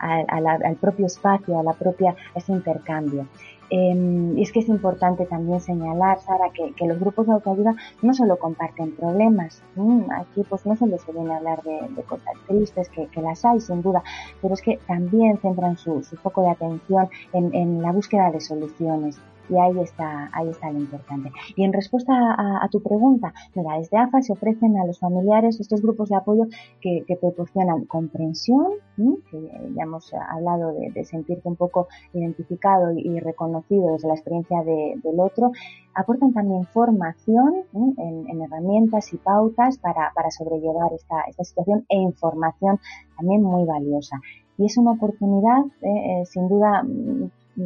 al 0.00 0.76
propio 0.80 1.06
espacio, 1.06 1.60
a 1.60 1.62
la 1.62 1.72
propia, 1.72 2.16
a 2.34 2.38
ese 2.38 2.52
intercambio. 2.52 3.26
Em, 3.70 4.36
y 4.38 4.42
es 4.42 4.52
que 4.52 4.60
es 4.60 4.68
importante 4.68 5.24
también 5.26 5.60
señalar, 5.60 6.20
Sara, 6.20 6.50
que, 6.50 6.86
los 6.86 6.98
grupos 6.98 7.26
de 7.26 7.32
autoayuda 7.32 7.74
no 8.02 8.12
solo 8.12 8.38
comparten 8.38 8.94
problemas, 8.96 9.62
aquí 10.10 10.42
pues 10.48 10.66
no 10.66 10.76
solo 10.76 10.98
se 10.98 11.12
viene 11.12 11.32
a 11.32 11.38
hablar 11.38 11.62
de, 11.62 12.02
cosas 12.02 12.34
tristes, 12.46 12.88
que, 12.90 13.08
las 13.22 13.44
hay 13.44 13.60
sin 13.60 13.82
duda, 13.82 14.02
pero 14.40 14.54
es 14.54 14.62
que 14.62 14.78
también 14.86 15.38
centran 15.38 15.76
su, 15.76 16.02
foco 16.22 16.42
de 16.42 16.50
atención 16.50 17.08
en 17.32 17.80
la 17.80 17.92
búsqueda 17.92 18.30
de 18.30 18.40
soluciones. 18.40 19.18
Y 19.52 19.58
ahí 19.58 19.78
está, 19.80 20.30
ahí 20.32 20.48
está 20.48 20.70
lo 20.70 20.78
importante. 20.78 21.30
Y 21.56 21.64
en 21.64 21.74
respuesta 21.74 22.12
a, 22.14 22.66
tu 22.70 22.82
pregunta, 22.82 23.34
mira, 23.54 23.76
desde 23.76 23.98
AFA 23.98 24.22
se 24.22 24.32
ofrecen 24.32 24.78
a 24.78 24.86
los 24.86 24.98
familiares 24.98 25.60
estos 25.60 25.82
grupos 25.82 26.08
de 26.08 26.16
apoyo 26.16 26.46
que, 26.80 27.04
proporcionan 27.20 27.84
comprensión, 27.84 28.72
que 28.96 29.50
ya 29.76 29.82
hemos 29.82 30.10
hablado 30.14 30.72
de, 30.72 31.04
sentirte 31.04 31.46
un 31.46 31.56
poco 31.56 31.88
identificado 32.14 32.92
y, 32.92 33.20
reconocido 33.20 33.92
desde 33.92 34.08
la 34.08 34.14
experiencia 34.14 34.62
del 34.62 35.20
otro, 35.20 35.52
aportan 35.94 36.32
también 36.32 36.64
formación 36.64 37.64
en, 37.74 38.40
herramientas 38.40 39.12
y 39.12 39.18
pautas 39.18 39.76
para, 39.78 40.12
sobrellevar 40.30 40.94
esta, 40.94 41.20
esta 41.28 41.44
situación 41.44 41.84
e 41.90 41.96
información 41.98 42.80
también 43.18 43.42
muy 43.42 43.66
valiosa. 43.66 44.16
Y 44.56 44.66
es 44.66 44.78
una 44.78 44.92
oportunidad, 44.92 45.66
eh, 45.82 46.22
eh, 46.22 46.26
sin 46.26 46.48
duda, 46.48 46.82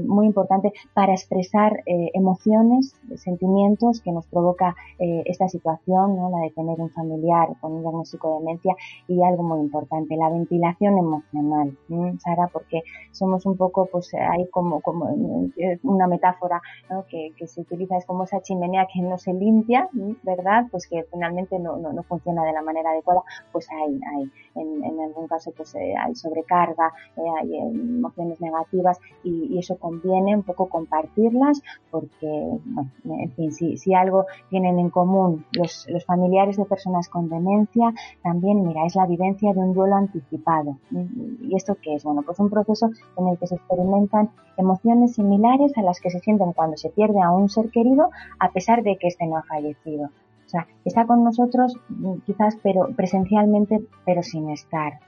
muy 0.05 0.27
importante 0.27 0.73
para 0.95 1.13
expresar 1.13 1.83
eh, 1.87 2.11
emociones, 2.15 2.95
sentimientos 3.17 4.01
que 4.01 4.13
nos 4.13 4.27
provoca 4.27 4.75
eh, 4.99 5.23
esta 5.27 5.49
situación, 5.49 6.17
¿no? 6.17 6.31
la 6.31 6.39
de 6.39 6.51
tener 6.51 6.81
un 6.81 6.91
familiar 6.91 7.49
con 7.61 7.73
un 7.73 7.83
diagnóstico 7.83 8.29
de 8.35 8.41
demencia 8.41 8.75
y 9.09 9.23
algo 9.23 9.43
muy 9.43 9.61
importante, 9.61 10.17
la 10.17 10.31
ventilación 10.31 10.99
emocional, 10.99 11.77
Sara, 12.19 12.49
porque 12.53 12.83
somos 13.13 13.47
un 13.47 13.57
poco, 13.57 13.87
pues 13.87 14.13
hay 14.15 14.47
como, 14.49 14.81
como 14.81 15.09
eh, 15.57 15.79
una 15.83 16.07
metáfora 16.07 16.61
que, 17.09 17.33
se 17.47 17.61
utiliza, 17.61 17.97
es 17.97 18.05
como 18.07 18.25
esa 18.25 18.41
chimenea 18.41 18.87
que 18.93 19.01
no 19.01 19.19
se 19.19 19.33
limpia, 19.33 19.89
¿verdad? 20.23 20.67
Pues 20.71 20.89
que 20.89 21.05
finalmente 21.13 21.59
no, 21.59 21.77
no, 21.77 22.03
funciona 22.03 22.45
de 22.45 22.53
la 22.53 22.63
manera 22.63 22.91
adecuada, 22.91 23.23
pues 23.53 23.69
hay, 23.71 24.01
hay 24.15 24.31
en, 24.55 24.85
en 24.85 25.01
algún 25.01 25.29
caso 25.29 25.53
pues 25.57 25.75
hay 25.77 26.15
sobrecarga, 26.15 26.93
hay 27.41 27.57
emociones 27.57 28.41
negativas 28.41 28.99
y, 29.23 29.55
y 29.55 29.59
eso 29.59 29.77
conviene 29.87 30.35
un 30.35 30.43
poco 30.43 30.69
compartirlas 30.69 31.63
porque, 31.93 32.59
bueno, 32.65 32.91
en 33.05 33.31
fin, 33.33 33.53
si, 33.53 33.77
si 33.77 33.95
algo 33.95 34.27
tienen 34.51 34.81
en 34.81 34.91
común 34.91 35.45
los, 35.53 35.87
los, 35.89 36.05
familiares 36.05 36.57
de 36.57 36.65
personas 36.65 37.09
con 37.09 37.29
demencia, 37.29 37.95
también, 38.23 38.67
mira, 38.67 38.85
es 38.85 38.97
la 38.97 39.07
vivencia 39.07 39.53
de 39.53 39.61
un 39.61 39.75
duelo 39.75 39.95
anticipado. 39.95 40.79
¿Y 40.91 41.55
esto 41.55 41.77
qué 41.81 41.95
es? 41.95 42.03
Bueno, 42.03 42.23
pues 42.23 42.39
un 42.41 42.51
proceso 42.51 42.91
en 43.17 43.29
el 43.29 43.39
que 43.39 43.47
se 43.47 43.55
experimentan 43.55 44.31
emociones 44.57 45.15
similares 45.15 45.73
a 45.77 45.83
las 45.83 46.01
que 46.01 46.11
se 46.11 46.19
sienten 46.19 46.53
cuando 46.53 46.77
se 46.77 46.91
pierde 46.91 47.21
a 47.23 47.31
un 47.31 47.49
ser 47.49 47.71
querido 47.71 48.11
a 48.41 48.51
pesar 48.51 48.83
de 48.83 48.97
que 48.97 49.07
éste 49.07 49.27
no 49.27 49.37
ha 49.37 49.43
fallecido. 49.45 50.11
O 50.47 50.49
sea, 50.49 50.69
está 50.85 51.07
con 51.07 51.25
nosotros 51.25 51.77
mm, 51.89 52.19
quizás 52.25 52.57
pero 52.63 52.89
presencialmente, 52.95 53.83
pero 54.05 54.23
sin 54.23 54.49
estar. 54.51 55.01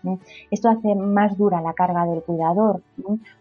Esto 0.51 0.69
hace 0.69 0.97
más 0.97 1.39
dura 1.39 1.61
la 1.61 1.75
carga 1.75 2.07
del 2.07 2.23
cuidador, 2.23 2.83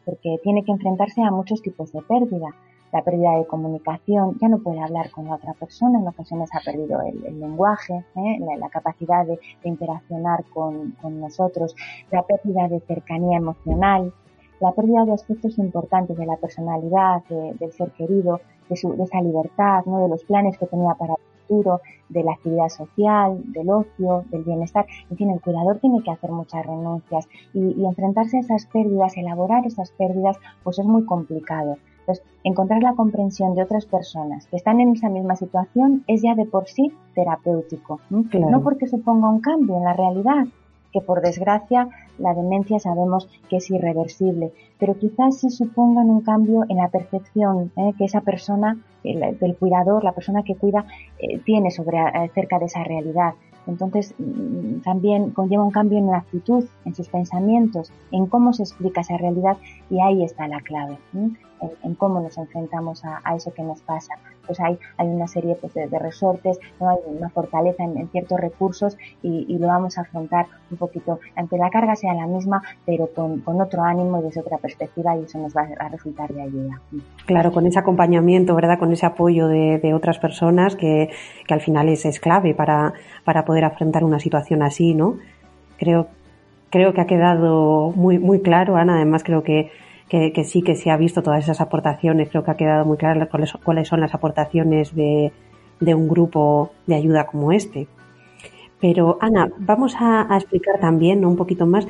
porque 0.06 0.40
tiene 0.44 0.64
que 0.64 0.72
enfrentarse 0.72 1.24
a 1.24 1.32
muchos 1.32 1.62
tipos 1.64 1.92
de 1.92 2.02
pérdida. 2.04 2.50
La 2.94 3.04
pérdida 3.04 3.32
de 3.38 3.48
comunicación, 3.48 4.38
ya 4.40 4.48
no 4.48 4.60
puede 4.60 4.80
hablar 4.80 5.10
con 5.12 5.26
la 5.26 5.36
otra 5.36 5.54
persona, 5.54 6.00
en 6.00 6.08
ocasiones 6.08 6.50
ha 6.54 6.62
perdido 6.64 7.02
el, 7.02 7.38
lenguaje, 7.38 8.06
¿eh? 8.16 8.40
la, 8.40 8.70
capacidad 8.70 9.26
de, 9.26 9.40
interaccionar 9.64 10.46
con, 10.54 10.96
nosotros, 11.20 11.76
la 12.12 12.22
pérdida 12.24 12.70
de 12.70 12.80
cercanía 12.80 13.38
emocional, 13.40 14.14
la 14.62 14.72
pérdida 14.72 15.04
de 15.04 15.14
aspectos 15.14 15.58
importantes 15.58 16.16
de 16.16 16.26
la 16.28 16.38
personalidad, 16.38 17.24
del 17.26 17.72
ser 17.74 17.92
querido, 17.92 18.40
de, 18.70 18.78
su, 18.78 18.96
de 18.96 19.04
esa 19.04 19.22
libertad, 19.22 19.84
¿no? 19.86 20.04
de 20.04 20.10
los 20.10 20.24
planes 20.24 20.58
que 20.58 20.68
tenía 20.68 20.94
para 20.94 21.16
de 22.10 22.24
la 22.24 22.34
actividad 22.34 22.70
social, 22.70 23.42
del 23.52 23.70
ocio, 23.70 24.26
del 24.32 24.44
bienestar. 24.44 24.86
En 25.10 25.18
fin, 25.18 25.30
el 25.30 25.42
cuidador 25.42 25.80
tiene 25.80 26.02
que 26.04 26.12
hacer 26.12 26.32
muchas 26.32 26.66
renuncias 26.66 27.28
y, 27.54 27.86
enfrentarse 27.86 28.38
a 28.38 28.40
esas 28.42 28.66
pérdidas, 28.66 29.18
elaborar 29.18 29.66
esas 29.66 29.92
pérdidas, 29.92 30.38
pues 30.64 30.80
es 30.80 30.86
muy 30.86 31.06
complicado. 31.06 31.78
Entonces, 32.00 32.26
encontrar 32.44 32.82
la 32.82 32.94
comprensión 32.94 33.56
de 33.56 33.64
otras 33.64 33.86
personas 33.86 34.48
que 34.48 34.56
están 34.56 34.80
en 34.80 34.94
esa 34.94 35.10
misma 35.10 35.36
situación 35.36 36.04
es 36.08 36.22
ya 36.22 36.36
de 36.36 36.46
por 36.46 36.68
sí 36.68 36.94
terapéutico. 37.14 38.00
No 38.10 38.62
porque 38.62 38.88
suponga 38.88 39.30
un 39.30 39.42
cambio 39.42 39.78
en 39.78 39.84
la 39.84 39.94
realidad, 39.94 40.48
que 40.92 41.02
por 41.02 41.22
desgracia 41.22 41.88
la 42.18 42.34
demencia 42.34 42.80
sabemos 42.80 43.30
que 43.50 43.58
es 43.58 43.70
irreversible, 43.70 44.52
pero 44.80 44.98
quizás 44.98 45.40
se 45.40 45.50
supongan 45.50 46.10
un 46.10 46.22
cambio 46.22 46.66
en 46.70 46.78
la 46.78 46.90
percepción 46.90 47.72
¿eh? 47.76 47.94
que 47.98 48.06
esa 48.06 48.22
persona, 48.22 48.78
el, 49.04 49.38
del 49.40 49.56
cuidador, 49.56 50.04
la 50.04 50.14
persona 50.14 50.44
que 50.44 50.56
cuida, 50.56 50.86
eh, 51.20 51.40
tiene 51.40 51.72
sobre 51.72 52.00
acerca 52.00 52.60
de 52.60 52.66
esa 52.66 52.84
realidad. 52.84 53.34
Entonces, 53.68 54.16
mm, 54.18 54.80
también 54.82 55.32
conlleva 55.32 55.64
un 55.64 55.72
cambio 55.72 56.00
en 56.00 56.08
la 56.08 56.18
actitud, 56.18 56.66
en 56.86 56.96
sus 56.96 57.10
pensamientos, 57.10 57.92
en 58.12 58.26
cómo 58.28 58.54
se 58.54 58.64
explica 58.64 59.02
esa 59.02 59.18
realidad 59.18 59.58
y 59.90 60.02
ahí 60.02 60.24
está 60.24 60.48
la 60.48 60.62
clave, 60.62 60.98
en, 61.14 61.96
cómo 61.96 62.22
nos 62.22 62.38
enfrentamos 62.38 63.04
a, 63.04 63.36
eso 63.36 63.54
que 63.54 63.64
nos 63.64 63.82
pasa. 63.82 64.14
Pues 64.48 64.60
hay, 64.60 64.80
hay 64.98 65.08
una 65.08 65.28
serie 65.28 65.56
pues, 65.60 65.74
de, 65.74 66.00
resortes, 66.00 66.60
¿no? 66.80 66.90
hay 66.90 66.98
una 67.06 67.30
fortaleza 67.30 67.84
en, 67.84 68.08
ciertos 68.10 68.40
recursos 68.40 68.98
y, 69.22 69.58
lo 69.58 69.68
vamos 69.68 69.98
a 69.98 70.02
afrontar 70.02 70.46
un 70.72 70.78
poquito, 70.78 71.20
aunque 71.36 71.58
la 71.58 71.70
carga 71.70 71.96
sea 71.96 72.14
la 72.14 72.28
misma, 72.28 72.62
pero 72.86 73.10
con, 73.14 73.42
otro 73.46 73.84
ánimo 73.84 74.20
y 74.20 74.24
desde 74.24 74.42
otra 74.42 74.58
perspectiva 74.58 75.18
y 75.18 75.24
eso 75.24 75.40
nos 75.40 75.56
va 75.56 75.68
a 75.80 75.90
resultar 75.90 76.32
de 76.32 76.42
ayuda. 76.42 76.80
Claro, 77.26 77.52
con 77.52 77.66
ese 77.66 77.80
acompañamiento, 77.80 78.56
¿verdad? 78.56 78.80
Con 78.80 78.94
ese 78.94 79.06
apoyo 79.06 79.48
de, 79.48 79.94
otras 79.94 80.20
personas 80.20 80.76
que, 80.76 81.10
que 81.48 81.54
al 81.54 81.62
final 81.62 81.90
es, 81.90 82.06
es 82.06 82.20
clave 82.20 82.54
para, 82.54 82.94
para 83.24 83.46
poder 83.46 83.66
afrontar 83.66 84.04
una 84.04 84.20
situación 84.20 84.62
así, 84.62 84.94
¿no? 84.94 85.18
Creo, 85.78 86.08
creo 86.70 86.94
que 86.94 87.02
ha 87.02 87.06
quedado 87.06 87.92
muy, 87.96 88.20
muy 88.20 88.42
claro, 88.42 88.78
Ana. 88.78 88.96
Además, 88.96 89.24
creo 89.24 89.44
que, 89.44 89.72
que, 90.10 90.44
sí 90.44 90.62
que 90.62 90.76
se 90.76 90.90
ha 90.90 90.98
visto 90.98 91.22
todas 91.22 91.44
esas 91.44 91.62
aportaciones. 91.62 92.30
Creo 92.30 92.44
que 92.44 92.52
ha 92.52 92.58
quedado 92.58 92.86
muy 92.86 92.98
claro 92.98 93.28
cuáles, 93.64 93.88
son 93.88 94.02
las 94.02 94.14
aportaciones 94.14 94.96
de, 94.96 95.32
de, 95.80 95.96
un 95.96 96.08
grupo 96.08 96.72
de 96.86 96.96
ayuda 96.96 97.26
como 97.26 97.52
este. 97.52 97.88
Pero, 98.80 99.18
Ana, 99.22 99.50
vamos 99.58 99.96
a, 100.00 100.28
explicar 100.36 100.80
también 100.80 101.26
un 101.26 101.36
poquito 101.36 101.66
más 101.66 101.86
eh, 101.86 101.90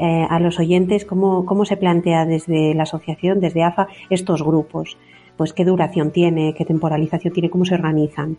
eh, 0.00 0.26
a 0.28 0.40
los 0.40 0.58
oyentes 0.58 1.04
cómo, 1.04 1.46
cómo 1.46 1.64
se 1.64 1.76
plantea 1.76 2.26
desde 2.26 2.74
la 2.74 2.82
asociación, 2.82 3.40
desde 3.40 3.62
AFA, 3.62 3.88
estos 4.10 4.42
grupos. 4.42 4.98
Pues 5.36 5.52
qué 5.52 5.64
duración 5.64 6.10
tiene, 6.10 6.54
qué 6.54 6.64
temporalización 6.64 7.32
tiene, 7.32 7.48
cómo 7.48 7.64
se 7.64 7.74
organizan. 7.74 8.36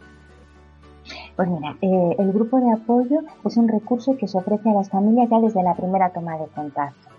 Pues 1.41 1.49
mira, 1.49 1.75
eh, 1.81 2.15
el 2.19 2.33
grupo 2.33 2.59
de 2.59 2.71
apoyo 2.71 3.21
es 3.43 3.57
un 3.57 3.67
recurso 3.67 4.15
que 4.15 4.27
se 4.27 4.37
ofrece 4.37 4.69
a 4.69 4.73
las 4.73 4.91
familias 4.91 5.27
ya 5.27 5.39
desde 5.39 5.63
la 5.63 5.73
primera 5.73 6.11
toma 6.11 6.37
de 6.37 6.45
contacto. 6.45 7.09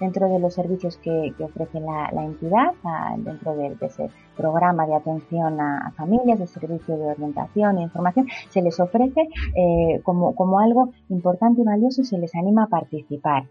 Dentro 0.00 0.28
de 0.28 0.38
los 0.38 0.54
servicios 0.54 0.96
que, 0.98 1.34
ofrece 1.38 1.80
la, 1.80 2.10
entidad, 2.24 2.72
dentro 3.18 3.54
de, 3.54 3.76
ese 3.82 4.10
programa 4.36 4.86
de 4.86 4.94
atención 4.94 5.60
a, 5.60 5.92
familias, 5.96 6.38
de 6.38 6.46
servicio 6.46 6.96
de 6.96 7.06
orientación 7.06 7.78
e 7.78 7.82
información, 7.82 8.26
se 8.50 8.62
les 8.62 8.78
ofrece 8.80 9.28
eh, 9.54 10.00
como, 10.04 10.58
algo 10.58 10.90
importante 11.08 11.60
y 11.60 11.64
valioso 11.64 12.02
y 12.02 12.04
se 12.04 12.18
les 12.18 12.34
anima 12.34 12.64
a 12.64 12.66
participar. 12.68 13.44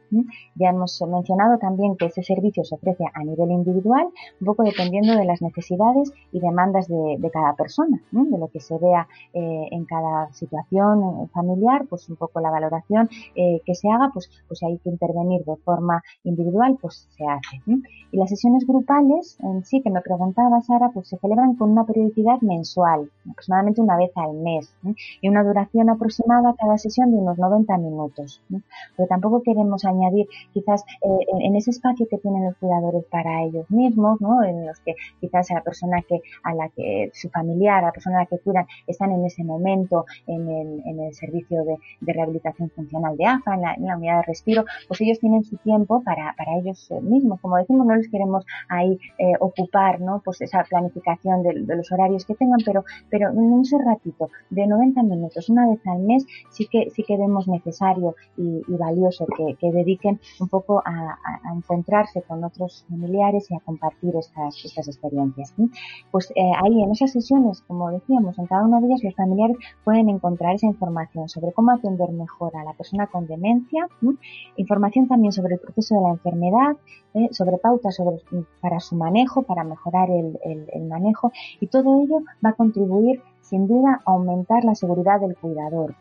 Ya 0.56 0.70
hemos 0.70 1.04
mencionado 1.08 1.58
también 1.58 1.98
que 1.98 2.06
ese 2.06 2.24
servicio 2.24 2.64
se 2.64 2.76
ofrece 2.76 3.04
a 3.14 3.24
nivel 3.24 3.52
individual, 3.52 4.08
un 4.40 4.46
poco 4.46 4.64
dependiendo 4.64 5.16
de 5.16 5.26
las 5.26 5.42
necesidades 5.42 6.12
y 6.32 6.40
demandas 6.40 6.88
de, 6.88 7.30
cada 7.34 7.54
persona, 7.56 8.00
de 8.12 8.38
lo 8.38 8.48
que 8.48 8.60
se 8.60 8.78
vea 8.78 9.08
eh, 9.34 9.68
en 9.72 9.86
cada 9.86 10.15
situación 10.32 11.30
familiar, 11.30 11.86
pues 11.90 12.10
un 12.10 12.16
poco 12.16 12.40
la 12.40 12.52
valoración 12.52 13.10
eh, 13.36 13.62
que 13.66 13.76
se 13.76 13.90
haga, 13.90 14.10
pues, 14.14 14.30
pues 14.48 14.64
hay 14.64 14.78
que 14.80 14.90
intervenir 14.90 15.44
de 15.46 15.56
forma 15.58 16.04
individual, 16.24 16.78
pues 16.82 17.08
se 17.18 17.26
hace. 17.26 17.62
Y 18.12 18.18
las 18.18 18.30
sesiones 18.30 18.66
grupales 18.66 19.38
en 19.42 19.64
sí, 19.66 19.82
que 19.82 19.90
me 19.90 20.02
preguntaba 20.02 20.62
Sara, 20.62 20.90
pues 20.94 21.08
se 21.08 21.18
celebran 21.18 21.56
con 21.56 21.72
una 21.72 21.86
periodicidad 21.86 22.40
mensual, 22.42 23.10
aproximadamente 23.30 23.82
una 23.82 23.98
vez 23.98 24.12
al 24.16 24.34
mes, 24.34 24.74
y 25.22 25.30
una 25.30 25.44
duración 25.44 25.90
aproximada 25.90 26.56
cada 26.60 26.78
sesión 26.78 27.12
de 27.12 27.18
unos 27.18 27.38
90 27.38 27.78
minutos. 27.78 28.42
Pero 28.96 29.08
tampoco 29.08 29.42
queremos 29.44 29.86
añadir 29.86 30.28
quizás 30.54 30.84
eh, 31.02 31.26
en, 31.40 31.56
ese 31.56 31.72
espacio 31.72 32.08
que 32.10 32.18
tienen 32.18 32.46
los 32.46 32.56
cuidadores 32.58 33.06
para 33.06 33.44
ellos 33.44 33.70
mismos, 33.70 34.20
¿no? 34.22 34.44
en 34.44 34.66
los 34.66 34.80
que 34.80 34.96
quizás 35.20 35.50
la 35.52 35.62
persona 35.62 36.02
que 36.02 36.22
a 36.44 36.54
la 36.54 36.70
que 36.70 37.12
su 37.14 37.30
familiar, 37.30 37.84
la 37.84 37.92
persona 37.92 38.18
a 38.18 38.20
la 38.22 38.26
que 38.26 38.40
cuidan, 38.40 38.66
están 38.88 39.12
en 39.12 39.26
ese 39.26 39.44
momento 39.44 39.95
en 40.28 40.50
el, 40.50 41.14
servicio 41.14 41.64
de, 41.64 41.78
rehabilitación 42.02 42.70
funcional 42.72 43.16
de 43.18 43.26
AFA, 43.26 43.56
en 43.56 43.62
la, 43.62 43.98
unidad 43.98 44.18
de 44.18 44.24
respiro, 44.24 44.66
pues 44.88 45.02
ellos 45.02 45.20
tienen 45.20 45.44
su 45.44 45.58
tiempo 45.58 46.02
para, 46.04 46.34
para 46.38 46.58
ellos 46.58 46.90
mismos. 47.02 47.40
Como 47.42 47.58
decimos, 47.58 47.86
no 47.86 47.96
les 47.96 48.10
queremos 48.10 48.46
ahí 48.70 48.98
eh, 49.18 49.34
ocupar 49.40 50.02
¿no? 50.02 50.22
pues 50.24 50.42
esa 50.42 50.64
planificación 50.64 51.44
de, 51.44 51.76
los 51.76 51.92
horarios 51.92 52.26
que 52.26 52.36
tengan, 52.36 52.60
pero, 52.66 52.84
pero 53.10 53.30
en 53.30 53.38
un 53.38 53.64
ratito 53.86 54.30
de 54.50 54.68
90 54.68 55.04
minutos, 55.04 55.50
una 55.50 55.68
vez 55.68 55.80
al 55.88 56.00
mes, 56.00 56.26
sí 56.50 56.68
que, 56.72 56.90
sí 56.92 57.04
que 57.04 57.18
vemos 57.18 57.48
necesario 57.48 58.16
y, 58.38 58.64
valioso 58.76 59.26
que, 59.38 59.56
que, 59.56 59.72
dediquen 59.72 60.20
un 60.40 60.50
poco 60.50 60.82
a, 60.86 60.92
a, 60.92 61.56
encontrarse 61.56 62.22
con 62.24 62.44
otros 62.44 62.86
familiares 62.90 63.50
y 63.50 63.56
a 63.56 63.60
compartir 63.60 64.16
estas, 64.16 64.64
estas 64.64 64.88
experiencias. 64.88 65.54
Pues 66.12 66.32
eh, 66.36 66.52
ahí 66.64 66.82
en 66.82 66.92
esas 66.92 67.12
sesiones, 67.12 67.62
como 67.68 67.92
decíamos, 67.92 68.38
en 68.38 68.46
cada 68.48 68.66
una 68.66 68.80
de 68.80 68.88
ellas 68.88 69.04
los 69.04 69.16
familiares 69.16 69.58
pueden 69.86 70.10
encontrar 70.10 70.56
esa 70.56 70.66
información 70.66 71.30
sobre 71.30 71.54
cómo 71.54 71.72
atender 71.72 72.12
mejor 72.12 72.58
a 72.58 72.64
la 72.66 72.74
persona 72.74 73.08
con 73.08 73.28
demencia, 73.28 73.88
información 74.58 75.08
también 75.08 75.32
sobre 75.32 75.54
el 75.54 75.60
proceso 75.62 75.96
de 75.96 76.02
la 76.02 76.10
enfermedad, 76.10 76.76
eh, 77.14 77.30
sobre 77.32 77.58
pautas 77.58 77.96
sobre, 77.96 78.18
para 78.60 78.82
su 78.82 78.96
manejo, 78.96 79.44
para 79.44 79.64
mejorar 79.64 80.10
el, 80.10 80.38
el 80.44 80.84
manejo 80.86 81.32
y 81.62 81.68
todo 81.68 82.04
ello 82.04 82.18
va 82.44 82.50
a 82.50 82.54
contribuir 82.54 83.22
sin 83.46 83.68
duda 83.68 84.02
a 84.06 84.12
aumentar 84.12 84.64
la 84.64 84.76
seguridad 84.76 85.20
del 85.22 85.36
cuidador, 85.36 85.96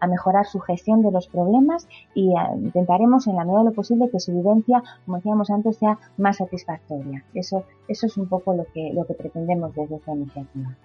a 0.00 0.06
mejorar 0.06 0.46
su 0.46 0.60
gestión 0.60 1.02
de 1.02 1.10
los 1.10 1.26
problemas 1.26 1.88
y 2.14 2.32
intentaremos 2.62 3.26
en 3.26 3.36
la 3.36 3.44
medida 3.44 3.60
de 3.60 3.64
lo 3.66 3.72
posible 3.72 4.10
que 4.10 4.20
su 4.20 4.32
vivencia, 4.32 4.82
como 5.04 5.16
decíamos 5.16 5.50
antes, 5.50 5.76
sea 5.76 5.98
más 6.18 6.36
satisfactoria. 6.36 7.24
Eso, 7.34 7.64
eso 7.88 8.06
es 8.06 8.16
un 8.16 8.28
poco 8.28 8.54
lo 8.54 8.64
que, 8.72 8.92
lo 8.92 9.06
que 9.06 9.14
pretendemos 9.14 9.74
desde 9.74 9.96
esta 9.96 10.12
iniciativa. 10.12 10.76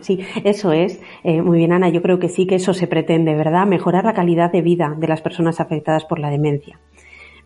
sí, 0.00 0.20
eso 0.44 0.72
es. 0.72 1.00
Eh, 1.22 1.42
muy 1.42 1.58
bien, 1.58 1.72
Ana, 1.72 1.88
yo 1.88 2.02
creo 2.02 2.18
que 2.18 2.28
sí 2.28 2.46
que 2.46 2.56
eso 2.56 2.74
se 2.74 2.86
pretende, 2.86 3.34
¿verdad? 3.34 3.66
Mejorar 3.66 4.04
la 4.04 4.14
calidad 4.14 4.52
de 4.52 4.62
vida 4.62 4.94
de 4.98 5.08
las 5.08 5.22
personas 5.22 5.60
afectadas 5.60 6.04
por 6.04 6.18
la 6.18 6.30
demencia. 6.30 6.78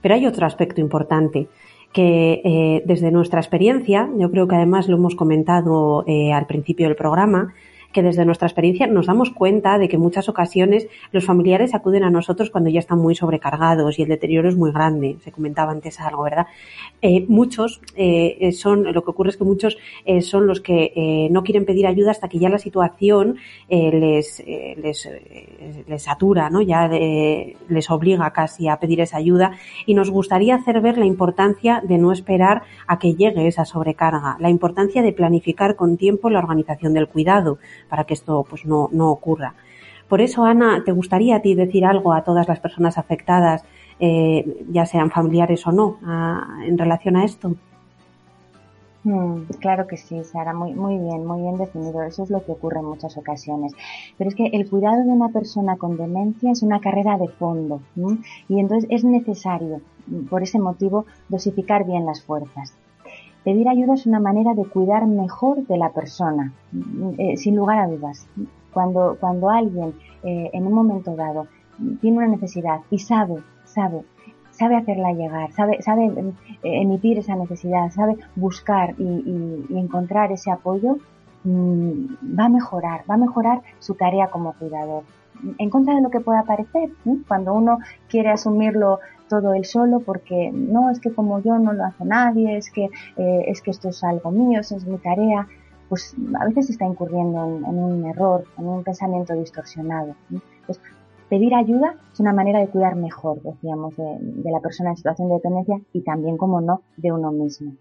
Pero 0.02 0.14
hay 0.14 0.26
otro 0.26 0.46
aspecto 0.46 0.80
importante 0.80 1.48
que 1.92 2.42
eh, 2.44 2.82
desde 2.84 3.10
nuestra 3.10 3.40
experiencia, 3.40 4.10
yo 4.16 4.30
creo 4.30 4.46
que 4.46 4.56
además 4.56 4.88
lo 4.88 4.96
hemos 4.96 5.14
comentado 5.14 6.04
eh, 6.06 6.32
al 6.32 6.46
principio 6.46 6.86
del 6.86 6.96
programa, 6.96 7.54
desde 8.02 8.24
nuestra 8.24 8.46
experiencia 8.46 8.86
nos 8.86 9.06
damos 9.06 9.30
cuenta 9.30 9.78
de 9.78 9.88
que 9.88 9.96
en 9.96 10.02
muchas 10.02 10.28
ocasiones 10.28 10.86
los 11.12 11.24
familiares 11.24 11.74
acuden 11.74 12.04
a 12.04 12.10
nosotros 12.10 12.50
cuando 12.50 12.70
ya 12.70 12.80
están 12.80 12.98
muy 12.98 13.14
sobrecargados 13.14 13.98
y 13.98 14.02
el 14.02 14.08
deterioro 14.08 14.48
es 14.48 14.56
muy 14.56 14.72
grande. 14.72 15.16
Se 15.22 15.32
comentaba 15.32 15.72
antes 15.72 16.00
algo, 16.00 16.22
¿verdad? 16.22 16.46
Eh, 17.00 17.24
muchos 17.28 17.80
eh, 17.96 18.52
son, 18.52 18.92
lo 18.92 19.02
que 19.02 19.10
ocurre 19.10 19.30
es 19.30 19.36
que 19.36 19.44
muchos 19.44 19.76
eh, 20.04 20.20
son 20.22 20.46
los 20.46 20.60
que 20.60 21.28
no 21.30 21.42
quieren 21.42 21.64
pedir 21.64 21.86
ayuda 21.86 22.10
hasta 22.10 22.28
que 22.28 22.38
ya 22.38 22.48
la 22.48 22.58
situación 22.58 23.36
les, 23.68 24.42
les, 24.46 25.08
les, 25.86 26.02
satura, 26.02 26.50
¿no? 26.50 26.62
Ya 26.62 26.88
les 26.88 27.90
obliga 27.90 28.30
casi 28.32 28.68
a 28.68 28.78
pedir 28.78 29.00
esa 29.00 29.18
ayuda 29.18 29.52
y 29.86 29.94
nos 29.94 30.10
gustaría 30.10 30.56
hacer 30.56 30.80
ver 30.80 30.98
la 30.98 31.06
importancia 31.06 31.82
de 31.86 31.98
no 31.98 32.12
esperar 32.12 32.62
a 32.86 32.98
que 32.98 33.14
llegue 33.14 33.46
esa 33.46 33.64
sobrecarga, 33.64 34.36
la 34.38 34.50
importancia 34.50 35.02
de 35.02 35.12
planificar 35.12 35.76
con 35.76 35.96
tiempo 35.96 36.30
la 36.30 36.38
organización 36.38 36.94
del 36.94 37.08
cuidado, 37.08 37.58
para 37.88 38.04
que 38.04 38.14
esto 38.14 38.44
pues 38.48 38.64
no, 38.64 38.88
no 38.92 39.10
ocurra. 39.10 39.54
Por 40.08 40.20
eso, 40.20 40.44
Ana, 40.44 40.82
¿te 40.84 40.92
gustaría 40.92 41.36
a 41.36 41.40
ti 41.40 41.54
decir 41.54 41.84
algo 41.84 42.12
a 42.14 42.24
todas 42.24 42.48
las 42.48 42.60
personas 42.60 42.96
afectadas, 42.96 43.62
eh, 44.00 44.64
ya 44.70 44.86
sean 44.86 45.10
familiares 45.10 45.66
o 45.66 45.72
no, 45.72 45.98
en 46.64 46.78
relación 46.78 47.16
a 47.16 47.24
esto? 47.24 47.54
Mm, 49.04 49.42
claro 49.60 49.86
que 49.86 49.96
sí, 49.96 50.24
Sara, 50.24 50.52
muy, 50.52 50.74
muy 50.74 50.98
bien, 50.98 51.24
muy 51.26 51.42
bien 51.42 51.56
definido. 51.56 52.02
Eso 52.02 52.24
es 52.24 52.30
lo 52.30 52.44
que 52.44 52.52
ocurre 52.52 52.80
en 52.80 52.86
muchas 52.86 53.16
ocasiones. 53.16 53.72
Pero 54.16 54.28
es 54.28 54.36
que 54.36 54.46
el 54.46 54.68
cuidado 54.68 55.02
de 55.04 55.10
una 55.10 55.28
persona 55.28 55.76
con 55.76 55.96
demencia 55.96 56.50
es 56.50 56.62
una 56.62 56.80
carrera 56.80 57.16
de 57.18 57.28
fondo 57.28 57.80
y 58.48 58.58
entonces 58.58 58.88
es 58.90 59.04
necesario, 59.04 59.80
por 60.28 60.42
ese 60.42 60.58
motivo, 60.58 61.06
dosificar 61.28 61.84
bien 61.86 62.06
las 62.06 62.22
fuerzas. 62.22 62.74
Pedir 63.48 63.66
ayuda 63.66 63.94
es 63.94 64.04
una 64.04 64.20
manera 64.20 64.52
de 64.52 64.66
cuidar 64.66 65.06
mejor 65.06 65.66
de 65.66 65.78
la 65.78 65.88
persona, 65.88 66.52
eh, 67.16 67.34
sin 67.38 67.56
lugar 67.56 67.78
a 67.78 67.86
dudas. 67.86 68.28
Cuando, 68.74 69.16
cuando 69.18 69.48
alguien 69.48 69.94
eh, 70.22 70.50
en 70.52 70.66
un 70.66 70.74
momento 70.74 71.16
dado 71.16 71.46
tiene 72.02 72.18
una 72.18 72.26
necesidad 72.26 72.80
y 72.90 72.98
sabe, 72.98 73.36
sabe, 73.64 74.02
sabe 74.50 74.76
hacerla 74.76 75.14
llegar, 75.14 75.50
sabe, 75.52 75.80
sabe 75.80 76.08
eh, 76.08 76.82
emitir 76.82 77.20
esa 77.20 77.36
necesidad, 77.36 77.90
sabe 77.90 78.18
buscar 78.36 78.94
y, 78.98 79.64
encontrar 79.70 80.30
ese 80.30 80.50
apoyo, 80.50 80.98
mm, 81.44 82.38
va 82.38 82.44
a 82.44 82.50
mejorar, 82.50 83.00
va 83.10 83.14
a 83.14 83.16
mejorar 83.16 83.62
su 83.78 83.94
tarea 83.94 84.26
como 84.26 84.52
cuidador 84.58 85.04
en 85.58 85.70
contra 85.70 85.94
de 85.94 86.02
lo 86.02 86.10
que 86.10 86.20
pueda 86.20 86.42
parecer, 86.44 86.90
cuando 87.26 87.54
uno 87.54 87.78
quiere 88.08 88.30
asumirlo 88.30 89.00
todo 89.28 89.54
él 89.54 89.64
solo 89.64 90.00
porque 90.00 90.50
no 90.52 90.90
es 90.90 91.00
que 91.00 91.12
como 91.12 91.40
yo 91.40 91.58
no 91.58 91.72
lo 91.72 91.84
hace 91.84 92.04
nadie, 92.04 92.56
es 92.56 92.70
que 92.70 92.84
eh, 93.16 93.44
es 93.46 93.62
que 93.62 93.70
esto 93.70 93.90
es 93.90 94.02
algo 94.02 94.30
mío, 94.30 94.60
es 94.60 94.86
mi 94.86 94.98
tarea, 94.98 95.46
pues 95.88 96.14
a 96.38 96.44
veces 96.46 96.70
está 96.70 96.84
incurriendo 96.86 97.44
en, 97.44 97.64
un 97.64 98.04
error, 98.06 98.44
en 98.58 98.66
un 98.66 98.84
pensamiento 98.84 99.34
distorsionado. 99.34 100.14
Pues 100.66 100.80
pedir 101.28 101.54
ayuda 101.54 101.94
es 102.12 102.20
una 102.20 102.32
manera 102.32 102.60
de 102.60 102.68
cuidar 102.68 102.96
mejor, 102.96 103.40
decíamos, 103.42 103.96
de, 103.96 104.50
la 104.50 104.60
persona 104.60 104.90
en 104.90 104.96
situación 104.96 105.28
de 105.28 105.34
dependencia 105.34 105.80
y 105.92 106.02
también, 106.02 106.36
como 106.36 106.60
no, 106.60 106.82
de 106.96 107.12
uno 107.12 107.32
mismo 107.32 107.72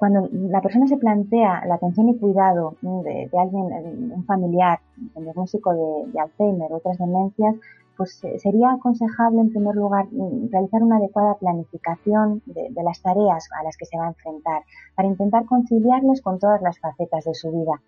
cuando 0.00 0.28
la 0.32 0.62
persona 0.62 0.86
se 0.86 0.96
plantea 0.96 1.62
la 1.66 1.74
atención 1.74 2.08
y 2.08 2.16
cuidado 2.18 2.74
de, 2.80 3.30
alguien, 3.38 4.12
un 4.12 4.24
familiar, 4.24 4.80
un 5.14 5.24
diagnóstico 5.24 5.72
de, 5.74 6.10
de 6.10 6.20
Alzheimer 6.20 6.72
o 6.72 6.76
otras 6.78 6.96
demencias, 6.96 7.54
pues 7.98 8.18
eh, 8.24 8.38
sería 8.38 8.72
aconsejable 8.72 9.42
en 9.42 9.50
primer 9.50 9.76
lugar 9.76 10.06
mm, 10.10 10.50
realizar 10.50 10.82
una 10.82 10.96
adecuada 10.96 11.34
planificación 11.34 12.40
de, 12.46 12.70
las 12.82 13.02
tareas 13.02 13.46
a 13.60 13.62
las 13.62 13.76
que 13.76 13.84
se 13.84 13.98
va 13.98 14.06
a 14.06 14.08
enfrentar 14.08 14.62
para 14.94 15.06
intentar 15.06 15.44
conciliarlas 15.44 16.22
con 16.22 16.38
todas 16.38 16.62
las 16.62 16.78
facetas 16.78 17.26
de 17.26 17.34
su 17.34 17.50
vida 17.52 17.82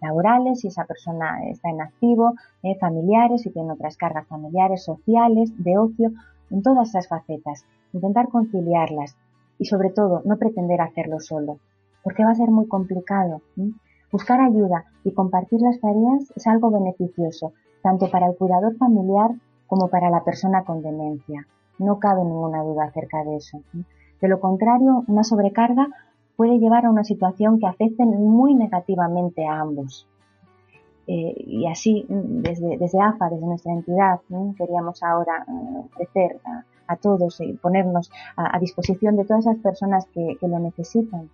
laborales, 0.00 0.60
si 0.60 0.68
esa 0.68 0.84
persona 0.84 1.48
está 1.48 1.68
en 1.70 1.80
activo, 1.80 2.34
eh, 2.62 2.78
familiares, 2.78 3.42
si 3.42 3.50
tiene 3.50 3.72
otras 3.72 3.96
cargas 3.96 4.28
familiares, 4.28 4.84
sociales, 4.84 5.50
de 5.58 5.78
ocio, 5.78 6.12
en 6.50 6.62
todas 6.62 6.90
esas 6.90 7.08
facetas. 7.08 7.64
Intentar 7.92 8.28
conciliarlas 8.28 9.16
y 9.58 9.66
sobre 9.66 9.90
todo 9.90 10.22
no 10.24 10.36
pretender 10.36 10.80
hacerlo 10.80 11.20
solo, 11.20 11.58
porque 12.02 12.24
va 12.24 12.30
a 12.30 12.34
ser 12.34 12.50
muy 12.50 12.66
complicado. 12.68 13.42
Buscar 14.12 14.40
ayuda 14.40 14.84
y 15.04 15.12
compartir 15.12 15.60
las 15.60 15.80
tareas 15.80 16.32
es 16.36 16.46
algo 16.46 16.70
beneficioso, 16.70 17.52
tanto 17.82 18.10
para 18.10 18.26
el 18.26 18.36
cuidador 18.36 18.76
familiar 18.76 19.30
como 19.66 19.88
para 19.88 20.10
la 20.10 20.24
persona 20.24 20.64
con 20.64 20.82
demencia. 20.82 21.46
No 21.78 21.98
cabe 21.98 22.24
ninguna 22.24 22.62
duda 22.62 22.84
acerca 22.84 23.24
de 23.24 23.36
eso. 23.36 23.60
De 24.20 24.28
lo 24.28 24.40
contrario, 24.40 25.04
una 25.08 25.24
sobrecarga 25.24 25.88
puede 26.36 26.58
llevar 26.58 26.86
a 26.86 26.90
una 26.90 27.04
situación 27.04 27.58
que 27.58 27.66
afecte 27.66 28.04
muy 28.04 28.54
negativamente 28.54 29.46
a 29.46 29.60
ambos. 29.60 30.06
Eh, 31.06 31.34
y 31.46 31.66
así, 31.66 32.04
desde, 32.08 32.78
desde 32.78 33.00
AFA, 33.00 33.30
desde 33.30 33.46
nuestra 33.46 33.72
entidad, 33.72 34.20
queríamos 34.56 35.02
ahora 35.02 35.44
eh, 35.48 35.82
ofrecer 35.84 36.40
a, 36.86 36.96
todos 36.96 37.40
y 37.40 37.52
ponernos 37.54 38.10
a, 38.36 38.58
disposición 38.58 39.16
de 39.16 39.24
todas 39.24 39.44
las 39.44 39.58
personas 39.58 40.06
que, 40.12 40.36
lo 40.42 40.58
necesitan, 40.58 41.28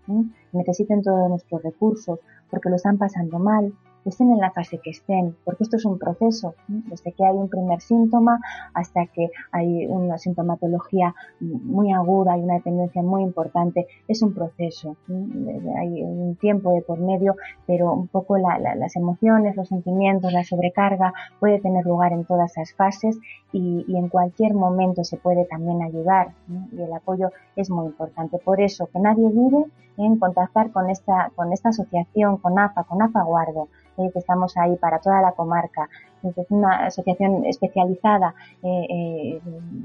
necesiten 0.52 1.02
todos 1.02 1.28
nuestros 1.28 1.62
recursos, 1.62 2.18
porque 2.50 2.70
lo 2.70 2.76
están 2.76 2.98
pasando 2.98 3.38
mal, 3.38 3.72
estén 4.04 4.30
en 4.30 4.38
la 4.38 4.50
fase 4.50 4.78
que 4.78 4.90
estén, 4.90 5.36
porque 5.44 5.64
esto 5.64 5.76
es 5.76 5.84
un 5.84 5.98
proceso, 5.98 6.54
desde 6.68 7.12
que 7.12 7.24
hay 7.24 7.34
un 7.34 7.48
primer 7.48 7.80
síntoma 7.80 8.40
hasta 8.74 9.06
que 9.06 9.30
hay 9.50 9.86
una 9.86 10.18
sintomatología 10.18 11.14
muy 11.40 11.92
aguda 11.92 12.36
y 12.36 12.42
una 12.42 12.54
dependencia 12.54 13.02
muy 13.02 13.22
importante, 13.22 13.86
es 14.08 14.22
un 14.22 14.34
proceso, 14.34 14.96
hay 15.08 16.02
un 16.02 16.36
tiempo 16.36 16.72
de 16.72 16.82
por 16.82 16.98
medio, 16.98 17.36
pero 17.66 17.92
un 17.92 18.08
poco 18.08 18.38
las 18.38 18.96
emociones, 18.96 19.56
los 19.56 19.68
sentimientos, 19.68 20.32
la 20.32 20.44
sobrecarga 20.44 21.12
puede 21.40 21.60
tener 21.60 21.84
lugar 21.84 22.12
en 22.12 22.24
todas 22.24 22.52
esas 22.52 22.74
fases 22.74 23.18
y, 23.52 23.84
en 23.96 24.08
cualquier 24.08 24.54
momento 24.54 25.04
se 25.04 25.16
puede 25.16 25.44
también 25.44 25.82
ayudar 25.82 26.32
y 26.72 26.80
el 26.80 26.92
apoyo 26.92 27.30
es 27.56 27.70
muy 27.70 27.86
importante. 27.86 28.38
Por 28.38 28.60
eso, 28.60 28.86
que 28.86 28.98
nadie 28.98 29.30
dude 29.30 29.66
en 29.96 30.18
contactar 30.18 30.70
con 30.72 30.88
esta, 30.90 31.30
con 31.34 31.52
esta 31.52 31.68
asociación, 31.68 32.38
con 32.38 32.58
AFA, 32.58 32.84
con 32.84 33.02
AFA 33.02 33.22
Guardo, 33.22 33.68
eh, 33.98 34.10
que 34.10 34.18
estamos 34.18 34.56
ahí 34.56 34.76
para 34.76 34.98
toda 35.00 35.20
la 35.20 35.32
comarca. 35.32 35.88
Es 36.22 36.50
una 36.50 36.86
asociación 36.86 37.44
especializada 37.44 38.34
eh, 38.62 38.86
eh, 38.88 39.40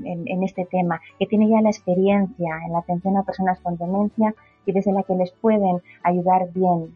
en, 0.05 0.43
este 0.43 0.65
tema, 0.65 1.01
que 1.19 1.25
tiene 1.25 1.49
ya 1.49 1.61
la 1.61 1.69
experiencia 1.69 2.59
en 2.65 2.73
la 2.73 2.79
atención 2.79 3.17
a 3.17 3.23
personas 3.23 3.59
con 3.59 3.75
demencia 3.75 4.33
y 4.65 4.71
desde 4.71 4.93
la 4.93 5.03
que 5.03 5.15
les 5.15 5.31
pueden 5.31 5.81
ayudar 6.03 6.49
bien, 6.53 6.93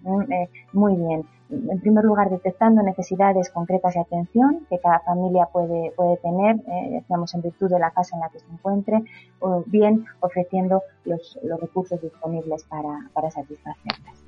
muy 0.74 0.95
bien. 0.95 1.26
En 1.50 1.80
primer 1.82 2.06
lugar, 2.06 2.30
detectando 2.30 2.82
necesidades 2.84 3.50
concretas 3.50 3.95
de 3.95 4.02
atención 4.02 4.65
que 4.69 4.80
cada 4.80 5.00
familia 5.00 5.47
puede, 5.52 5.91
puede 5.95 6.17
tener, 6.17 6.58
decíamos, 6.89 7.34
en 7.34 7.41
virtud 7.41 7.69
de 7.69 7.80
la 7.80 7.91
fase 7.91 8.15
en 8.15 8.21
la 8.21 8.30
que 8.30 8.39
se 8.39 8.52
encuentre, 8.52 9.04
o 9.39 9.63
bien 9.65 10.06
ofreciendo 10.19 10.84
los, 11.04 11.39
los 11.43 11.60
recursos 11.60 12.02
disponibles 12.02 12.63
para, 12.65 13.10
para 13.13 13.32
satisfacerlas. 13.32 14.21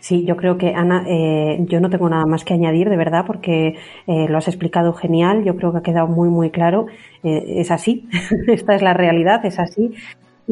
Sí, 0.00 0.24
yo 0.24 0.36
creo 0.36 0.56
que 0.58 0.74
Ana, 0.74 1.04
eh, 1.06 1.58
yo 1.68 1.80
no 1.80 1.90
tengo 1.90 2.08
nada 2.08 2.26
más 2.26 2.44
que 2.44 2.54
añadir, 2.54 2.88
de 2.88 2.96
verdad, 2.96 3.24
porque 3.26 3.76
eh, 4.06 4.28
lo 4.28 4.38
has 4.38 4.48
explicado 4.48 4.92
genial. 4.92 5.44
Yo 5.44 5.56
creo 5.56 5.72
que 5.72 5.78
ha 5.78 5.82
quedado 5.82 6.08
muy, 6.08 6.28
muy 6.28 6.50
claro. 6.50 6.86
Eh, 7.22 7.60
es 7.60 7.70
así, 7.70 8.08
esta 8.48 8.74
es 8.74 8.82
la 8.82 8.94
realidad, 8.94 9.44
es 9.44 9.58
así. 9.58 9.92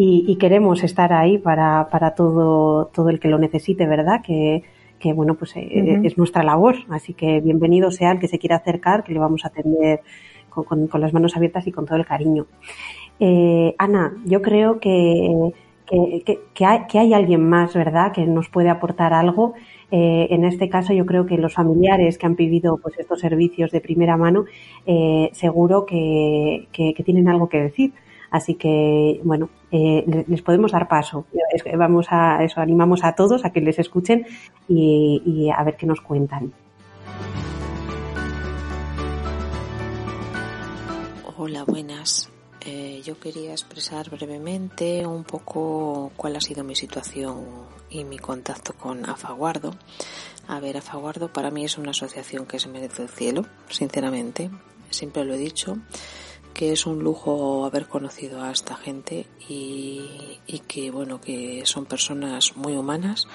Y, 0.01 0.37
queremos 0.37 0.85
estar 0.85 1.12
ahí 1.12 1.38
para, 1.38 1.88
para 1.91 2.14
todo, 2.14 2.87
todo 2.87 3.09
el 3.09 3.19
que 3.19 3.27
lo 3.27 3.37
necesite, 3.37 3.85
¿verdad? 3.85 4.23
Que, 4.23 4.62
que 5.01 5.12
bueno, 5.12 5.35
pues 5.35 5.55
es 5.57 6.17
nuestra 6.17 6.45
labor. 6.45 6.77
Así 6.88 7.14
que 7.14 7.41
bienvenido 7.41 7.91
sea 7.91 8.12
el 8.12 8.21
que 8.21 8.29
se 8.29 8.38
quiera 8.38 8.57
acercar, 8.57 9.03
que 9.03 9.12
le 9.12 9.19
vamos 9.19 9.45
a 9.45 9.49
atender 9.49 10.03
con, 10.51 10.87
con, 10.87 11.01
las 11.01 11.12
manos 11.12 11.37
abiertas 11.37 11.67
y 11.67 11.73
con 11.73 11.85
todo 11.85 11.97
el 11.97 12.07
cariño. 12.07 12.47
Ana, 13.77 14.12
yo 14.25 14.41
creo 14.41 14.79
que 14.79 15.53
que, 15.88 16.64
hay, 16.66 17.14
alguien 17.14 17.48
más, 17.48 17.74
¿verdad?, 17.74 18.12
que 18.12 18.27
nos 18.27 18.48
puede 18.48 18.68
aportar 18.68 19.12
algo. 19.12 19.55
Eh, 19.90 20.29
en 20.31 20.44
este 20.44 20.68
caso, 20.68 20.92
yo 20.92 21.07
creo 21.07 21.27
que 21.27 21.37
los 21.38 21.55
familiares 21.55 22.18
que 22.18 22.27
han 22.27 22.37
vivido 22.37 22.79
pues, 22.79 22.98
estos 22.98 23.20
servicios 23.20 23.70
de 23.70 23.81
primera 23.81 24.16
mano, 24.16 24.44
eh, 24.87 25.31
seguro 25.33 25.87
que, 25.87 26.68
tienen 27.05 27.29
algo 27.29 27.48
que 27.48 27.62
decir. 27.62 27.92
Así 28.31 28.55
que, 28.55 29.20
bueno, 29.24 29.48
eh, 29.72 30.24
les 30.27 30.42
podemos 30.42 30.72
dar 30.72 30.87
paso. 30.87 31.24
Vamos 31.77 32.09
a 32.11 32.44
eso, 32.44 32.61
animamos 32.61 33.03
a 33.03 33.14
todos 33.14 33.44
a 33.44 33.51
que 33.51 33.62
les 33.62 33.79
escuchen 33.79 34.27
y 34.68 35.51
a 35.51 35.64
ver 35.64 35.77
qué 35.77 35.87
nos 35.87 36.03
cuentan. 36.03 36.53
Hola, 41.38 41.64
buenas. 41.64 42.31
Eh, 42.70 43.00
yo 43.02 43.18
quería 43.18 43.52
expresar 43.52 44.11
brevemente 44.11 45.07
un 45.07 45.24
poco 45.24 46.12
cuál 46.18 46.37
ha 46.37 46.40
sido 46.42 46.64
mi 46.64 46.74
situación 46.74 47.46
y 47.88 48.04
mi 48.04 48.18
contacto 48.18 48.74
con 48.74 49.09
Afaguardo. 49.09 49.74
A 50.46 50.61
ver, 50.61 50.76
Afaguardo 50.76 51.33
para 51.33 51.50
mí 51.50 51.64
es 51.64 51.78
una 51.78 51.92
asociación 51.92 52.44
que 52.44 52.61
se 52.61 52.68
merece 52.68 53.04
el 53.04 53.09
cielo, 53.09 53.46
sinceramente. 53.70 54.50
Siempre 54.90 55.24
lo 55.24 55.33
he 55.33 55.38
dicho, 55.38 55.78
que 56.52 56.72
es 56.72 56.85
un 56.85 57.02
lujo 57.02 57.64
haber 57.64 57.88
conocido 57.88 58.42
a 58.42 58.50
esta 58.50 58.76
gente 58.76 59.26
y, 59.48 60.38
y 60.46 60.59
que, 60.59 60.90
bueno, 60.90 61.22
que 61.22 61.62
son 61.64 61.87
personas 61.87 62.54
muy 62.54 62.76
humanas 62.76 63.28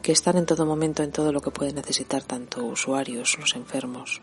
que 0.00 0.12
están 0.12 0.38
en 0.38 0.46
todo 0.46 0.64
momento 0.64 1.02
en 1.02 1.12
todo 1.12 1.30
lo 1.30 1.42
que 1.42 1.50
pueden 1.50 1.74
necesitar 1.74 2.22
tanto 2.22 2.64
usuarios, 2.64 3.38
los 3.38 3.54
enfermos 3.54 4.22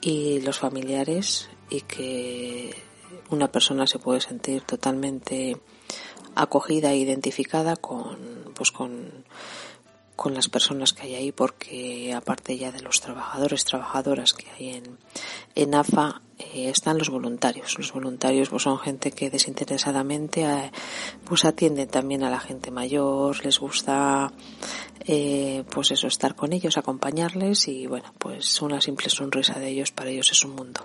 y 0.00 0.40
los 0.42 0.60
familiares 0.60 1.48
y 1.70 1.80
que 1.80 2.93
una 3.30 3.50
persona 3.50 3.86
se 3.86 3.98
puede 3.98 4.20
sentir 4.20 4.62
totalmente 4.62 5.56
acogida 6.34 6.92
e 6.92 6.98
identificada 6.98 7.76
con, 7.76 8.52
pues 8.54 8.70
con, 8.70 9.24
con 10.16 10.34
las 10.34 10.48
personas 10.48 10.92
que 10.92 11.02
hay 11.02 11.14
ahí 11.14 11.32
porque 11.32 12.12
aparte 12.14 12.56
ya 12.56 12.72
de 12.72 12.82
los 12.82 13.00
trabajadores, 13.00 13.64
trabajadoras 13.64 14.32
que 14.32 14.50
hay 14.50 14.76
en, 14.76 14.98
en 15.54 15.74
AFA, 15.74 16.22
eh, 16.38 16.68
están 16.68 16.98
los 16.98 17.10
voluntarios. 17.10 17.78
Los 17.78 17.92
voluntarios 17.92 18.48
pues 18.48 18.62
son 18.62 18.78
gente 18.78 19.12
que 19.12 19.30
desinteresadamente 19.30 20.42
eh, 20.42 20.70
pues 21.24 21.44
atienden 21.44 21.88
también 21.88 22.22
a 22.24 22.30
la 22.30 22.40
gente 22.40 22.70
mayor, 22.70 23.44
les 23.44 23.58
gusta 23.58 24.32
eh, 25.06 25.64
pues 25.70 25.90
eso, 25.90 26.06
estar 26.06 26.34
con 26.34 26.52
ellos, 26.52 26.78
acompañarles 26.78 27.68
y 27.68 27.86
bueno, 27.86 28.12
pues 28.18 28.60
una 28.62 28.80
simple 28.80 29.10
sonrisa 29.10 29.58
de 29.58 29.68
ellos 29.68 29.90
para 29.90 30.10
ellos 30.10 30.30
es 30.32 30.44
un 30.44 30.52
mundo. 30.52 30.80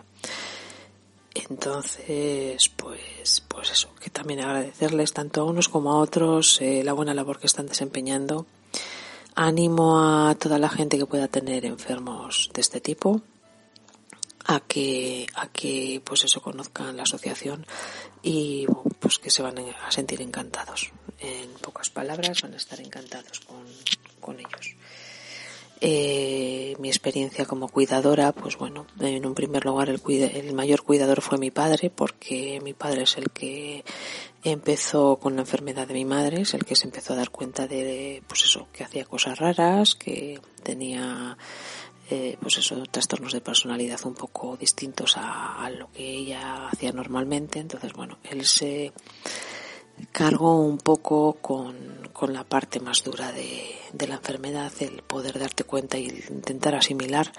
Entonces, 1.47 2.69
pues, 2.69 3.41
pues 3.47 3.71
eso, 3.71 3.93
que 3.99 4.10
también 4.10 4.41
agradecerles 4.41 5.13
tanto 5.13 5.41
a 5.41 5.45
unos 5.45 5.69
como 5.69 5.91
a 5.91 5.99
otros 5.99 6.60
eh, 6.62 6.84
la 6.84 6.93
buena 6.93 7.13
labor 7.13 7.39
que 7.39 7.47
están 7.47 7.67
desempeñando. 7.67 8.45
Animo 9.36 9.99
a 9.99 10.36
toda 10.36 10.60
la 10.60 10.69
gente 10.69 10.97
que 10.97 11.06
pueda 11.06 11.28
tener 11.28 11.65
enfermos 11.65 12.49
de 12.54 12.62
este 12.62 12.82
tipo 12.82 13.21
a 14.45 14.60
que, 14.60 15.28
a 15.36 15.47
que, 15.47 16.02
pues 16.04 16.23
eso, 16.23 16.41
conozcan 16.41 16.97
la 16.97 17.04
asociación 17.04 17.65
y 18.21 18.65
pues 18.99 19.19
que 19.19 19.30
se 19.30 19.41
van 19.41 19.60
a 19.60 19.91
sentir 19.91 20.21
encantados. 20.21 20.91
En 21.19 21.52
pocas 21.62 21.89
palabras, 21.89 22.41
van 22.41 22.54
a 22.54 22.58
estar 22.58 22.80
encantados 22.82 23.39
con, 23.41 23.65
con 24.19 24.39
ellos. 24.39 24.75
Eh, 25.82 26.76
mi 26.80 26.89
experiencia 26.89 27.46
como 27.46 27.70
cuidadora, 27.70 28.34
pues 28.34 28.58
bueno, 28.58 28.86
en 29.00 29.26
un 29.26 29.34
primer 29.34 29.63
lugar 29.63 29.88
el, 29.89 30.02
el 30.10 30.54
mayor 30.54 30.84
cuidador 30.84 31.22
fue 31.22 31.38
mi 31.38 31.52
padre, 31.52 31.89
porque 31.89 32.60
mi 32.62 32.74
padre 32.74 33.04
es 33.04 33.18
el 33.18 33.30
que 33.32 33.86
empezó 34.44 35.15
con 35.18 35.36
la 35.36 35.42
enfermedad 35.42 35.88
de 35.88 35.94
mi 35.94 36.04
madre, 36.04 36.42
es 36.42 36.54
el 36.54 36.65
que 36.65 36.76
se 36.76 36.86
empezó 36.86 37.13
a 37.13 37.18
dar 37.18 37.30
cuenta 37.30 37.65
de, 37.65 38.22
pues 38.28 38.44
eso, 38.44 38.68
que 38.74 38.84
hacía 38.84 39.06
cosas 39.06 39.39
raras, 39.39 39.96
que 39.96 40.42
tenía, 40.63 41.38
eh, 42.10 42.38
pues 42.42 42.58
eso, 42.58 42.84
trastornos 42.92 43.32
de 43.32 43.39
personalidad 43.39 44.00
un 44.04 44.15
poco 44.15 44.58
distintos 44.58 45.15
a 45.15 45.70
lo 45.70 45.89
que 45.94 46.04
ella 46.04 46.68
hacía 46.68 46.92
normalmente. 46.92 47.60
Entonces, 47.60 47.94
bueno, 47.94 48.18
él 48.30 48.46
se 48.46 48.92
cargo 50.12 50.60
un 50.62 50.78
poco 50.78 51.34
con, 51.42 52.10
con 52.14 52.34
la 52.34 52.44
parte 52.44 52.80
más 52.80 53.04
dura 53.04 53.32
de, 53.32 53.76
de, 53.94 54.08
la 54.08 54.16
enfermedad, 54.16 54.72
el 54.80 55.02
poder 55.04 55.40
darte 55.40 55.64
cuenta 55.64 55.98
y 55.98 56.08
intentar 56.30 56.76
asimilar, 56.76 57.32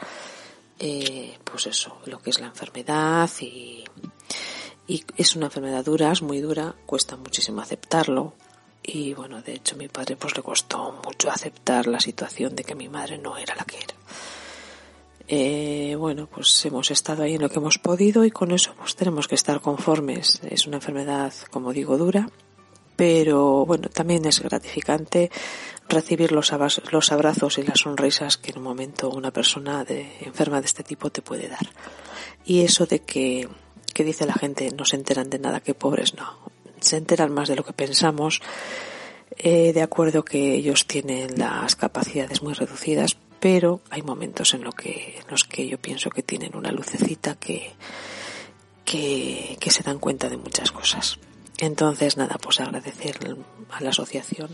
eh, 0.78 1.36
pues 1.44 1.66
eso, 1.66 1.98
lo 2.06 2.20
que 2.20 2.30
es 2.30 2.40
la 2.40 2.46
enfermedad 2.46 3.30
y, 3.40 3.84
y 4.86 5.04
es 5.16 5.36
una 5.36 5.46
enfermedad 5.46 5.84
dura, 5.84 6.12
es 6.12 6.22
muy 6.22 6.40
dura, 6.40 6.74
cuesta 6.86 7.16
muchísimo 7.16 7.60
aceptarlo. 7.60 8.34
Y 8.82 9.12
bueno, 9.12 9.42
de 9.42 9.52
hecho, 9.52 9.74
a 9.74 9.78
mi 9.78 9.88
padre 9.88 10.16
pues 10.16 10.34
le 10.36 10.42
costó 10.42 11.00
mucho 11.04 11.30
aceptar 11.30 11.86
la 11.86 12.00
situación 12.00 12.56
de 12.56 12.64
que 12.64 12.74
mi 12.74 12.88
madre 12.88 13.18
no 13.18 13.36
era 13.36 13.54
la 13.54 13.64
que 13.64 13.76
era. 13.76 13.94
Eh, 15.32 15.94
bueno, 15.96 16.26
pues 16.26 16.64
hemos 16.64 16.90
estado 16.90 17.22
ahí 17.22 17.36
en 17.36 17.42
lo 17.42 17.48
que 17.48 17.60
hemos 17.60 17.78
podido 17.78 18.24
y 18.24 18.32
con 18.32 18.50
eso 18.50 18.74
pues 18.76 18.96
tenemos 18.96 19.28
que 19.28 19.36
estar 19.36 19.60
conformes. 19.60 20.40
Es 20.50 20.66
una 20.66 20.78
enfermedad, 20.78 21.32
como 21.52 21.72
digo, 21.72 21.96
dura, 21.98 22.28
pero 23.00 23.64
bueno, 23.64 23.88
también 23.88 24.26
es 24.26 24.40
gratificante 24.40 25.30
recibir 25.88 26.32
los, 26.32 26.52
los 26.92 27.12
abrazos 27.12 27.56
y 27.56 27.62
las 27.62 27.78
sonrisas 27.78 28.36
que 28.36 28.50
en 28.50 28.58
un 28.58 28.64
momento 28.64 29.08
una 29.08 29.30
persona 29.30 29.84
de, 29.84 30.18
enferma 30.20 30.60
de 30.60 30.66
este 30.66 30.82
tipo 30.82 31.08
te 31.08 31.22
puede 31.22 31.48
dar. 31.48 31.66
Y 32.44 32.60
eso 32.60 32.84
de 32.84 32.98
que, 32.98 33.48
que 33.94 34.04
dice 34.04 34.26
la 34.26 34.34
gente 34.34 34.70
no 34.76 34.84
se 34.84 34.96
enteran 34.96 35.30
de 35.30 35.38
nada, 35.38 35.60
que 35.60 35.72
pobres 35.72 36.12
no, 36.12 36.40
se 36.80 36.98
enteran 36.98 37.32
más 37.32 37.48
de 37.48 37.56
lo 37.56 37.64
que 37.64 37.72
pensamos. 37.72 38.42
Eh, 39.38 39.72
de 39.72 39.80
acuerdo 39.80 40.22
que 40.22 40.56
ellos 40.56 40.86
tienen 40.86 41.38
las 41.38 41.76
capacidades 41.76 42.42
muy 42.42 42.52
reducidas, 42.52 43.16
pero 43.40 43.80
hay 43.88 44.02
momentos 44.02 44.52
en, 44.52 44.60
en 44.60 45.24
los 45.30 45.44
que 45.44 45.66
yo 45.66 45.78
pienso 45.78 46.10
que 46.10 46.22
tienen 46.22 46.54
una 46.54 46.70
lucecita 46.70 47.36
que, 47.36 47.72
que, 48.84 49.56
que 49.58 49.70
se 49.70 49.82
dan 49.82 49.98
cuenta 49.98 50.28
de 50.28 50.36
muchas 50.36 50.70
cosas. 50.70 51.18
Entonces, 51.60 52.16
nada, 52.16 52.36
pues 52.42 52.58
agradecer 52.60 53.18
a 53.70 53.82
la 53.82 53.90
asociación 53.90 54.48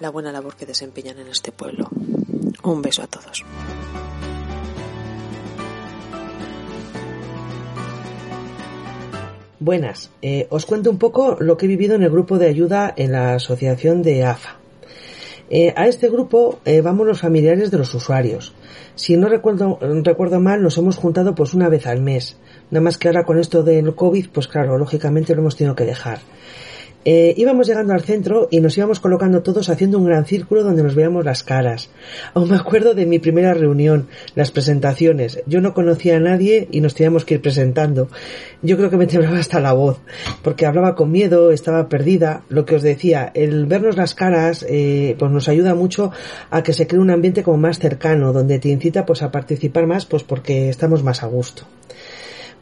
la 0.00 0.10
buena 0.10 0.32
labor 0.32 0.56
que 0.56 0.66
desempeñan 0.66 1.18
en 1.20 1.28
este 1.28 1.52
pueblo. 1.52 1.88
Un 2.64 2.82
beso 2.82 3.02
a 3.02 3.06
todos. 3.06 3.44
Buenas, 9.60 10.10
eh, 10.22 10.48
os 10.50 10.66
cuento 10.66 10.90
un 10.90 10.98
poco 10.98 11.36
lo 11.38 11.56
que 11.56 11.66
he 11.66 11.68
vivido 11.68 11.94
en 11.94 12.02
el 12.02 12.10
grupo 12.10 12.36
de 12.36 12.48
ayuda 12.48 12.92
en 12.96 13.12
la 13.12 13.34
asociación 13.34 14.02
de 14.02 14.24
AFA. 14.24 14.56
Eh, 15.50 15.72
a 15.76 15.86
este 15.86 16.08
grupo 16.08 16.58
eh, 16.64 16.80
vamos 16.80 17.06
los 17.06 17.20
familiares 17.20 17.70
de 17.70 17.78
los 17.78 17.94
usuarios. 17.94 18.54
Si 18.96 19.16
no 19.16 19.28
recuerdo, 19.28 19.78
recuerdo 20.02 20.40
mal, 20.40 20.62
nos 20.62 20.78
hemos 20.78 20.96
juntado 20.96 21.36
pues 21.36 21.54
una 21.54 21.68
vez 21.68 21.86
al 21.86 22.00
mes. 22.00 22.36
Nada 22.72 22.84
más 22.84 22.96
que 22.96 23.06
ahora 23.06 23.24
con 23.24 23.38
esto 23.38 23.62
del 23.62 23.94
COVID, 23.94 24.30
pues 24.32 24.48
claro, 24.48 24.78
lógicamente 24.78 25.34
lo 25.34 25.42
hemos 25.42 25.56
tenido 25.56 25.76
que 25.76 25.84
dejar. 25.84 26.20
Eh, 27.04 27.34
íbamos 27.36 27.66
llegando 27.66 27.92
al 27.92 28.00
centro 28.00 28.48
y 28.50 28.60
nos 28.60 28.78
íbamos 28.78 28.98
colocando 28.98 29.42
todos 29.42 29.68
haciendo 29.68 29.98
un 29.98 30.06
gran 30.06 30.24
círculo 30.24 30.62
donde 30.62 30.82
nos 30.82 30.94
veíamos 30.94 31.22
las 31.22 31.42
caras. 31.42 31.90
Aún 32.32 32.48
me 32.48 32.56
acuerdo 32.56 32.94
de 32.94 33.04
mi 33.04 33.18
primera 33.18 33.52
reunión, 33.52 34.08
las 34.36 34.52
presentaciones. 34.52 35.42
Yo 35.46 35.60
no 35.60 35.74
conocía 35.74 36.16
a 36.16 36.20
nadie 36.20 36.68
y 36.70 36.80
nos 36.80 36.94
teníamos 36.94 37.26
que 37.26 37.34
ir 37.34 37.42
presentando. 37.42 38.08
Yo 38.62 38.78
creo 38.78 38.88
que 38.88 38.96
me 38.96 39.06
temblaba 39.06 39.38
hasta 39.38 39.60
la 39.60 39.74
voz, 39.74 40.00
porque 40.42 40.64
hablaba 40.64 40.94
con 40.94 41.10
miedo, 41.10 41.50
estaba 41.50 41.90
perdida. 41.90 42.44
Lo 42.48 42.64
que 42.64 42.76
os 42.76 42.82
decía, 42.82 43.32
el 43.34 43.66
vernos 43.66 43.98
las 43.98 44.14
caras, 44.14 44.64
eh, 44.66 45.14
pues 45.18 45.30
nos 45.30 45.46
ayuda 45.50 45.74
mucho 45.74 46.10
a 46.48 46.62
que 46.62 46.72
se 46.72 46.86
cree 46.86 47.02
un 47.02 47.10
ambiente 47.10 47.42
como 47.42 47.58
más 47.58 47.80
cercano, 47.80 48.32
donde 48.32 48.60
te 48.60 48.70
incita 48.70 49.04
pues 49.04 49.20
a 49.20 49.30
participar 49.30 49.86
más, 49.86 50.06
pues 50.06 50.22
porque 50.22 50.70
estamos 50.70 51.02
más 51.02 51.22
a 51.22 51.26
gusto. 51.26 51.64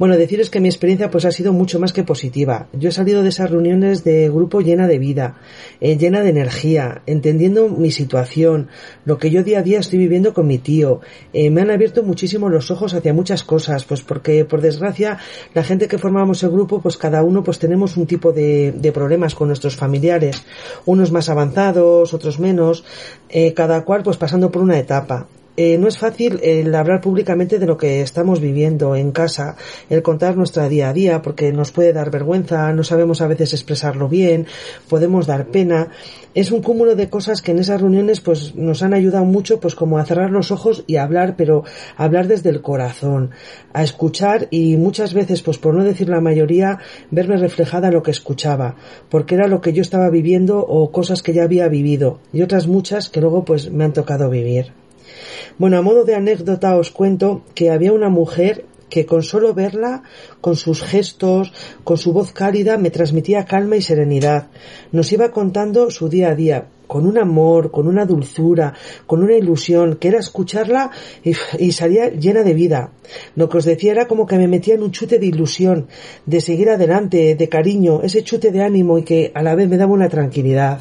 Bueno, 0.01 0.17
deciros 0.17 0.49
que 0.49 0.61
mi 0.61 0.69
experiencia 0.71 1.11
pues 1.11 1.27
ha 1.27 1.31
sido 1.31 1.53
mucho 1.53 1.79
más 1.79 1.93
que 1.93 2.05
positiva. 2.05 2.69
Yo 2.73 2.89
he 2.89 2.93
salido 2.93 3.23
de 3.23 3.29
esas 3.29 3.51
reuniones 3.51 4.03
de 4.03 4.31
grupo 4.31 4.63
llena 4.63 4.87
de 4.87 4.99
vida, 4.99 5.37
eh, 5.79 5.99
llena 5.99 6.23
de 6.23 6.31
energía, 6.31 7.03
entendiendo 7.05 7.69
mi 7.69 7.91
situación, 7.91 8.69
lo 9.05 9.19
que 9.19 9.31
yo 9.31 9.45
día 9.45 9.59
a 9.59 9.63
día 9.63 9.79
estoy 9.79 9.99
viviendo 9.99 10.33
con 10.33 10.47
mi 10.47 10.57
tío. 10.57 11.03
Eh, 11.35 11.51
me 11.51 11.61
han 11.61 11.71
abierto 11.71 12.03
muchísimo 12.03 12.49
los 12.49 12.71
ojos 12.71 12.95
hacia 12.95 13.13
muchas 13.13 13.45
cosas, 13.45 13.85
pues 13.85 14.01
porque 14.01 14.47
por 14.47 14.63
desgracia 14.63 15.19
la 15.53 15.65
gente 15.65 15.87
que 15.87 15.99
formamos 15.99 16.43
el 16.45 16.51
grupo, 16.51 16.81
pues 16.81 16.97
cada 16.97 17.23
uno 17.23 17.45
pues 17.45 17.59
tenemos 17.59 17.99
un 17.99 18.07
tipo 18.07 18.33
de, 18.33 18.91
problemas 18.95 19.35
con 19.35 19.49
nuestros 19.49 19.77
familiares, 19.77 20.47
unos 20.87 21.13
más 21.13 21.29
avanzados, 21.29 22.15
otros 22.15 22.41
menos, 22.41 22.85
eh, 23.29 23.53
cada 23.53 23.85
cual 23.85 24.03
pues 24.03 24.17
pasando 24.17 24.51
por 24.51 24.63
una 24.63 24.79
etapa. 24.79 25.27
Eh, 25.63 25.77
no 25.77 25.89
es 25.89 25.99
fácil 25.99 26.41
el 26.43 26.75
hablar 26.75 27.03
públicamente 27.03 27.59
de 27.59 27.67
lo 27.67 27.77
que 27.77 28.01
estamos 28.01 28.41
viviendo 28.41 28.97
en 28.97 29.13
casa, 29.13 29.57
el 29.91 30.03
contar 30.03 30.35
nuestra 30.35 30.71
día 30.71 30.89
a 30.89 30.95
día, 30.95 31.21
porque 31.21 31.53
nos 31.53 31.71
puede 31.71 31.93
dar 31.93 32.11
vergüenza, 32.11 32.73
no 32.73 32.83
sabemos 32.83 33.21
a 33.21 33.27
veces 33.27 33.53
expresarlo 33.53 34.09
bien, 34.09 34.47
podemos 34.89 35.27
dar 35.27 35.49
pena. 35.49 35.89
Es 36.35 36.51
un 36.51 36.63
cúmulo 36.63 36.97
de 36.97 37.11
cosas 37.11 37.43
que 37.43 37.51
en 37.51 37.59
esas 37.59 37.83
reuniones 37.83 38.23
pues 38.23 38.55
nos 38.55 38.83
han 38.83 38.95
ayudado 38.95 39.27
mucho 39.27 39.61
pues 39.61 39.75
como 39.75 39.99
a 39.99 40.07
cerrar 40.07 40.31
los 40.31 40.51
ojos 40.51 40.83
y 40.87 40.97
a 40.97 41.03
hablar, 41.03 41.35
pero 41.37 41.65
hablar 41.95 42.27
desde 42.27 42.49
el 42.49 42.63
corazón, 42.63 43.33
a 43.75 43.83
escuchar 43.83 44.49
y 44.51 44.79
muchas 44.79 45.13
veces 45.13 45.43
pues 45.43 45.59
por 45.59 45.75
no 45.75 45.85
decir 45.85 46.09
la 46.09 46.23
mayoría 46.23 46.79
verme 47.11 47.37
reflejada 47.37 47.89
en 47.89 47.95
lo 47.95 48.03
que 48.03 48.13
escuchaba, 48.13 48.77
porque 49.11 49.35
era 49.35 49.47
lo 49.47 49.61
que 49.61 49.75
yo 49.75 49.83
estaba 49.83 50.09
viviendo 50.09 50.59
o 50.61 50.91
cosas 50.91 51.23
que 51.23 51.35
ya 51.35 51.43
había 51.43 51.69
vivido 51.69 52.19
y 52.33 52.41
otras 52.41 52.67
muchas 52.67 53.11
que 53.11 53.21
luego 53.21 53.45
pues 53.45 53.71
me 53.71 53.85
han 53.85 53.93
tocado 53.93 54.31
vivir. 54.31 54.80
Bueno, 55.59 55.79
a 55.79 55.83
modo 55.83 56.05
de 56.05 56.15
anécdota 56.15 56.77
os 56.77 56.91
cuento 56.91 57.43
que 57.55 57.71
había 57.71 57.93
una 57.93 58.09
mujer 58.09 58.65
que 58.91 59.07
con 59.07 59.23
solo 59.23 59.55
verla, 59.55 60.03
con 60.41 60.57
sus 60.57 60.83
gestos, 60.83 61.53
con 61.85 61.97
su 61.97 62.13
voz 62.13 62.33
cálida, 62.33 62.77
me 62.77 62.91
transmitía 62.91 63.47
calma 63.47 63.77
y 63.77 63.83
serenidad. 63.83 64.49
Nos 64.93 65.13
iba 65.13 65.31
contando 65.31 65.91
su 65.91 66.09
día 66.09 66.31
a 66.31 66.35
día, 66.35 66.67
con 66.87 67.07
un 67.07 67.17
amor, 67.19 67.71
con 67.71 67.87
una 67.87 68.05
dulzura, 68.05 68.75
con 69.07 69.23
una 69.23 69.37
ilusión, 69.37 69.97
que 69.97 70.09
era 70.09 70.19
escucharla 70.19 70.91
y, 71.23 71.71
salía 71.73 72.11
llena 72.11 72.43
de 72.43 72.53
vida. 72.53 72.91
Lo 73.37 73.49
que 73.49 73.59
os 73.59 73.65
decía 73.65 73.93
era 73.93 74.09
como 74.09 74.27
que 74.27 74.37
me 74.37 74.49
metía 74.49 74.75
en 74.75 74.83
un 74.83 74.91
chute 74.91 75.21
de 75.21 75.27
ilusión, 75.27 75.87
de 76.27 76.41
seguir 76.41 76.69
adelante, 76.69 77.37
de 77.37 77.49
cariño, 77.49 78.03
ese 78.03 78.25
chute 78.25 78.51
de 78.51 78.63
ánimo 78.63 78.99
y 78.99 79.05
que 79.05 79.31
a 79.35 79.43
la 79.43 79.55
vez 79.55 79.69
me 79.69 79.77
daba 79.77 79.93
una 79.93 80.09
tranquilidad. 80.09 80.81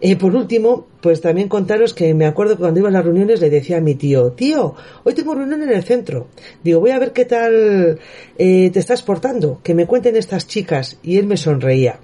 Y 0.00 0.16
por 0.16 0.34
último, 0.34 0.86
pues 1.00 1.20
también 1.20 1.48
contaros 1.48 1.94
que 1.94 2.12
me 2.12 2.26
acuerdo 2.26 2.56
que 2.56 2.60
cuando 2.60 2.80
iba 2.80 2.88
a 2.88 2.92
las 2.92 3.04
reuniones 3.04 3.40
le 3.40 3.50
decía 3.50 3.78
a 3.78 3.80
mi 3.80 3.94
tío, 3.94 4.32
tío, 4.32 4.74
hoy 5.04 5.14
tengo 5.14 5.34
reunión 5.34 5.62
en 5.62 5.70
el 5.70 5.84
centro. 5.84 6.26
Digo, 6.62 6.80
voy 6.80 6.90
a 6.90 6.98
ver 6.98 7.12
qué 7.12 7.24
tal 7.24 8.00
eh, 8.36 8.70
te 8.70 8.78
estás 8.78 9.02
portando, 9.02 9.60
que 9.62 9.74
me 9.74 9.86
cuenten 9.86 10.16
estas 10.16 10.46
chicas. 10.46 10.98
Y 11.02 11.18
él 11.18 11.26
me 11.26 11.36
sonreía. 11.36 12.00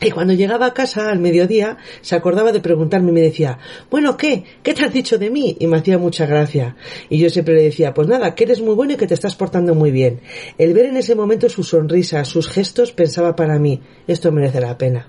Y 0.00 0.10
cuando 0.10 0.34
llegaba 0.34 0.66
a 0.66 0.74
casa 0.74 1.10
al 1.10 1.20
mediodía, 1.20 1.78
se 2.02 2.14
acordaba 2.14 2.52
de 2.52 2.60
preguntarme 2.60 3.10
y 3.10 3.14
me 3.14 3.22
decía, 3.22 3.58
bueno, 3.90 4.16
¿qué? 4.16 4.44
¿Qué 4.62 4.74
te 4.74 4.84
has 4.84 4.92
dicho 4.92 5.18
de 5.18 5.30
mí? 5.30 5.56
Y 5.58 5.66
me 5.66 5.78
hacía 5.78 5.96
mucha 5.96 6.26
gracia. 6.26 6.76
Y 7.08 7.18
yo 7.18 7.30
siempre 7.30 7.54
le 7.54 7.62
decía, 7.62 7.94
pues 7.94 8.06
nada, 8.06 8.34
que 8.34 8.44
eres 8.44 8.60
muy 8.60 8.74
bueno 8.74 8.92
y 8.92 8.96
que 8.96 9.06
te 9.06 9.14
estás 9.14 9.36
portando 9.36 9.74
muy 9.74 9.90
bien. 9.90 10.20
El 10.58 10.74
ver 10.74 10.86
en 10.86 10.98
ese 10.98 11.14
momento 11.14 11.48
su 11.48 11.64
sonrisa, 11.64 12.24
sus 12.24 12.48
gestos, 12.48 12.92
pensaba 12.92 13.34
para 13.36 13.58
mí, 13.58 13.80
esto 14.06 14.32
merece 14.32 14.60
la 14.60 14.76
pena. 14.76 15.08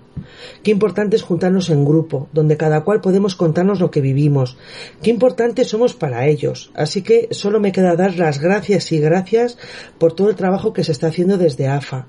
Qué 0.63 0.71
importante 0.71 1.15
es 1.15 1.21
juntarnos 1.21 1.69
en 1.69 1.85
grupo, 1.85 2.29
donde 2.33 2.57
cada 2.57 2.83
cual 2.83 3.01
podemos 3.01 3.35
contarnos 3.35 3.79
lo 3.79 3.91
que 3.91 4.01
vivimos. 4.01 4.57
Qué 5.01 5.09
importante 5.09 5.63
somos 5.63 5.93
para 5.93 6.27
ellos. 6.27 6.71
Así 6.73 7.01
que 7.01 7.27
solo 7.31 7.59
me 7.59 7.71
queda 7.71 7.95
dar 7.95 8.17
las 8.17 8.39
gracias 8.39 8.91
y 8.91 8.99
gracias 8.99 9.57
por 9.97 10.13
todo 10.13 10.29
el 10.29 10.35
trabajo 10.35 10.73
que 10.73 10.83
se 10.83 10.91
está 10.91 11.07
haciendo 11.07 11.37
desde 11.37 11.67
AFA. 11.67 12.07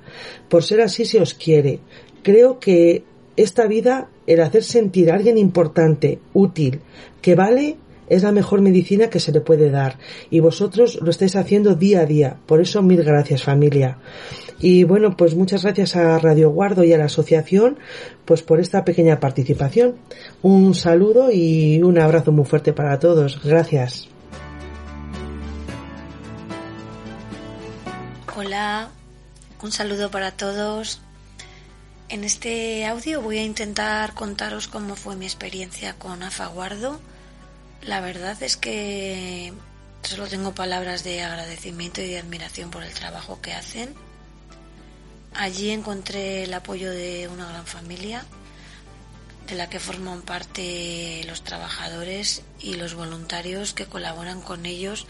Por 0.49 0.65
ser 0.65 0.81
así 0.81 1.05
se 1.05 1.21
os 1.21 1.35
quiere 1.35 1.81
creo 2.23 2.59
que 2.59 3.05
esta 3.37 3.67
vida, 3.67 4.09
el 4.27 4.41
hacer 4.41 4.65
sentir 4.65 5.11
a 5.11 5.15
alguien 5.15 5.39
importante, 5.39 6.19
útil, 6.35 6.81
que 7.23 7.35
vale, 7.35 7.77
es 8.09 8.23
la 8.23 8.33
mejor 8.33 8.61
medicina 8.61 9.11
que 9.11 9.21
se 9.21 9.33
le 9.33 9.41
puede 9.41 9.71
dar. 9.71 9.99
Y 10.31 10.41
vosotros 10.41 10.99
lo 11.03 11.11
estáis 11.11 11.37
haciendo 11.37 11.75
día 11.75 12.01
a 12.01 12.07
día. 12.07 12.37
Por 12.47 12.61
eso, 12.61 12.83
mil 12.83 13.03
gracias, 13.03 13.43
familia. 13.43 13.99
Y 14.61 14.85
bueno, 14.85 15.17
pues 15.17 15.35
muchas 15.35 15.63
gracias 15.63 15.95
a 15.95 16.19
Radio 16.19 16.51
Guardo 16.51 16.83
y 16.83 16.93
a 16.93 16.99
la 16.99 17.05
asociación, 17.05 17.79
pues 18.25 18.43
por 18.43 18.61
esta 18.61 18.85
pequeña 18.85 19.21
participación. 19.21 19.97
Un 20.43 20.75
saludo 20.75 21.31
y 21.33 21.81
un 21.83 21.99
abrazo 22.01 22.33
muy 22.33 22.45
fuerte 22.45 22.73
para 22.73 22.99
todos. 22.99 23.41
Gracias. 23.45 24.09
Hola, 28.37 28.89
un 29.63 29.73
saludo 29.73 30.11
para 30.11 30.33
todos. 30.33 31.01
En 32.11 32.25
este 32.25 32.87
audio 32.87 33.21
voy 33.21 33.37
a 33.37 33.45
intentar 33.45 34.15
contaros 34.15 34.67
cómo 34.67 34.97
fue 34.97 35.15
mi 35.15 35.27
experiencia 35.27 35.93
con 35.93 36.23
Afaguardo. 36.23 37.03
La 37.83 38.01
verdad 38.01 38.43
es 38.43 38.57
que 38.57 39.53
solo 40.03 40.27
tengo 40.27 40.55
palabras 40.55 41.05
de 41.05 41.23
agradecimiento 41.23 42.01
y 42.01 42.09
de 42.09 42.19
admiración 42.19 42.71
por 42.71 42.83
el 42.83 42.95
trabajo 42.95 43.43
que 43.43 43.53
hacen. 43.53 43.95
Allí 45.35 45.69
encontré 45.69 46.45
el 46.45 46.55
apoyo 46.55 46.91
de 46.91 47.29
una 47.29 47.47
gran 47.47 47.67
familia, 47.67 48.25
de 49.47 49.57
la 49.57 49.69
que 49.69 49.79
forman 49.79 50.23
parte 50.23 51.25
los 51.27 51.43
trabajadores 51.45 52.43
y 52.59 52.77
los 52.77 52.95
voluntarios 52.95 53.75
que 53.75 53.85
colaboran 53.85 54.41
con 54.41 54.65
ellos 54.65 55.07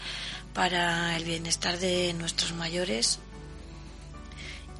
para 0.53 1.15
el 1.15 1.23
bienestar 1.23 1.79
de 1.79 2.13
nuestros 2.13 2.51
mayores 2.51 3.19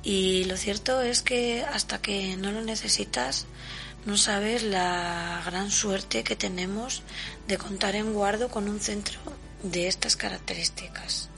y 0.04 0.46
lo 0.46 0.58
cierto 0.58 1.02
es 1.02 1.22
que 1.22 1.64
hasta 1.64 2.02
que 2.02 2.38
no 2.38 2.52
lo 2.52 2.62
necesitas, 2.62 3.46
no 4.06 4.18
sabes 4.18 4.64
la 4.64 5.42
gran 5.46 5.72
suerte 5.72 6.24
que 6.24 6.36
tenemos 6.36 7.04
de 7.48 7.58
contar 7.58 7.96
en 7.96 8.14
Guardo 8.14 8.50
con 8.50 8.70
un 8.70 8.80
centro 8.80 9.20
de 9.64 9.88
estas 9.88 10.16
características. 10.16 11.30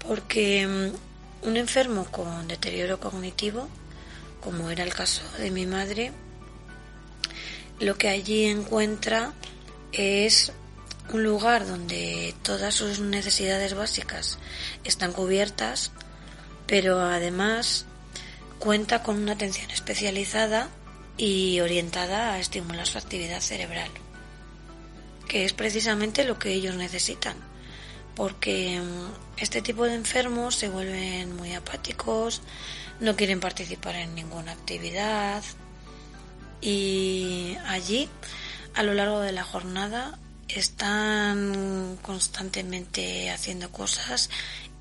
Porque 0.00 0.66
mm, 0.66 1.46
un 1.48 1.56
enfermo 1.56 2.06
con 2.10 2.48
deterioro 2.48 2.98
cognitivo, 2.98 3.68
como 4.40 4.70
era 4.70 4.82
el 4.82 4.94
caso 4.94 5.22
de 5.38 5.50
mi 5.50 5.66
madre, 5.66 6.12
lo 7.78 7.96
que 7.96 8.08
allí 8.08 8.44
encuentra 8.44 9.32
es 9.92 10.52
un 11.12 11.22
lugar 11.22 11.66
donde 11.66 12.34
todas 12.42 12.74
sus 12.74 13.00
necesidades 13.00 13.74
básicas 13.74 14.38
están 14.84 15.12
cubiertas 15.12 15.92
pero 16.70 17.00
además 17.00 17.84
cuenta 18.60 19.02
con 19.02 19.18
una 19.18 19.32
atención 19.32 19.68
especializada 19.72 20.68
y 21.16 21.58
orientada 21.58 22.34
a 22.34 22.38
estimular 22.38 22.86
su 22.86 22.96
actividad 22.96 23.40
cerebral, 23.40 23.90
que 25.26 25.44
es 25.44 25.52
precisamente 25.52 26.22
lo 26.22 26.38
que 26.38 26.52
ellos 26.52 26.76
necesitan, 26.76 27.34
porque 28.14 28.80
mm, 28.80 29.40
este 29.42 29.62
tipo 29.62 29.84
de 29.84 29.94
enfermos 29.94 30.54
se 30.54 30.68
vuelven 30.68 31.34
muy 31.34 31.54
apáticos, 31.54 32.40
no 33.00 33.16
quieren 33.16 33.40
participar 33.40 33.96
en 33.96 34.14
ninguna 34.14 34.52
actividad 34.52 35.42
y 36.60 37.56
allí 37.66 38.08
a 38.76 38.84
lo 38.84 38.94
largo 38.94 39.18
de 39.18 39.32
la 39.32 39.42
jornada 39.42 40.20
están 40.46 41.98
constantemente 42.00 43.28
haciendo 43.32 43.72
cosas 43.72 44.30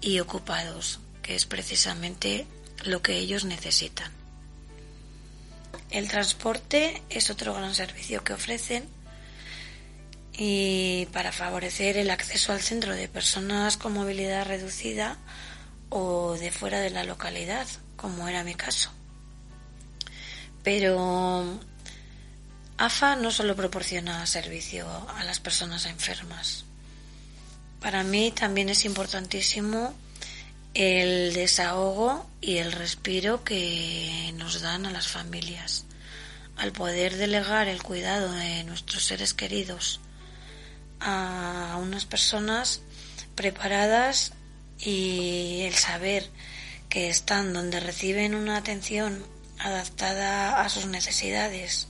y 0.01 0.19
ocupados 0.19 0.99
es 1.35 1.45
precisamente 1.45 2.47
lo 2.83 3.01
que 3.01 3.17
ellos 3.17 3.45
necesitan. 3.45 4.11
El 5.91 6.07
transporte 6.07 7.01
es 7.09 7.29
otro 7.29 7.53
gran 7.53 7.73
servicio 7.73 8.23
que 8.23 8.33
ofrecen 8.33 8.87
y 10.33 11.07
para 11.11 11.31
favorecer 11.31 11.97
el 11.97 12.09
acceso 12.11 12.53
al 12.53 12.61
centro 12.61 12.93
de 12.93 13.07
personas 13.07 13.77
con 13.77 13.93
movilidad 13.93 14.45
reducida 14.45 15.17
o 15.89 16.33
de 16.33 16.51
fuera 16.51 16.79
de 16.79 16.91
la 16.91 17.03
localidad, 17.03 17.67
como 17.95 18.27
era 18.27 18.43
mi 18.43 18.55
caso. 18.55 18.91
Pero 20.63 21.59
AFA 22.77 23.15
no 23.15 23.31
solo 23.31 23.55
proporciona 23.55 24.25
servicio 24.25 24.87
a 25.17 25.23
las 25.23 25.39
personas 25.39 25.85
enfermas. 25.85 26.65
Para 27.81 28.03
mí 28.03 28.31
también 28.31 28.69
es 28.69 28.85
importantísimo 28.85 29.93
el 30.73 31.33
desahogo 31.33 32.29
y 32.41 32.57
el 32.57 32.71
respiro 32.71 33.43
que 33.43 34.33
nos 34.35 34.61
dan 34.61 34.85
a 34.85 34.91
las 34.91 35.07
familias. 35.07 35.85
Al 36.55 36.71
poder 36.71 37.15
delegar 37.15 37.67
el 37.67 37.81
cuidado 37.81 38.31
de 38.31 38.63
nuestros 38.65 39.05
seres 39.05 39.33
queridos 39.33 40.01
a 40.99 41.77
unas 41.81 42.05
personas 42.05 42.81
preparadas 43.35 44.33
y 44.77 45.61
el 45.61 45.75
saber 45.75 46.29
que 46.89 47.09
están 47.09 47.53
donde 47.53 47.79
reciben 47.79 48.35
una 48.35 48.57
atención 48.57 49.23
adaptada 49.59 50.61
a 50.61 50.69
sus 50.69 50.85
necesidades 50.87 51.87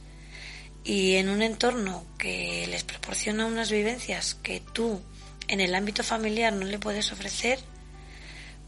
y 0.84 1.16
en 1.16 1.30
un 1.30 1.42
entorno 1.42 2.06
que 2.18 2.66
les 2.68 2.84
proporciona 2.84 3.46
unas 3.46 3.72
vivencias 3.72 4.36
que 4.36 4.60
tú 4.60 5.02
en 5.48 5.62
el 5.62 5.76
ámbito 5.76 6.04
familiar 6.04 6.54
no 6.54 6.66
le 6.66 6.80
puedes 6.80 7.12
ofrecer, 7.12 7.60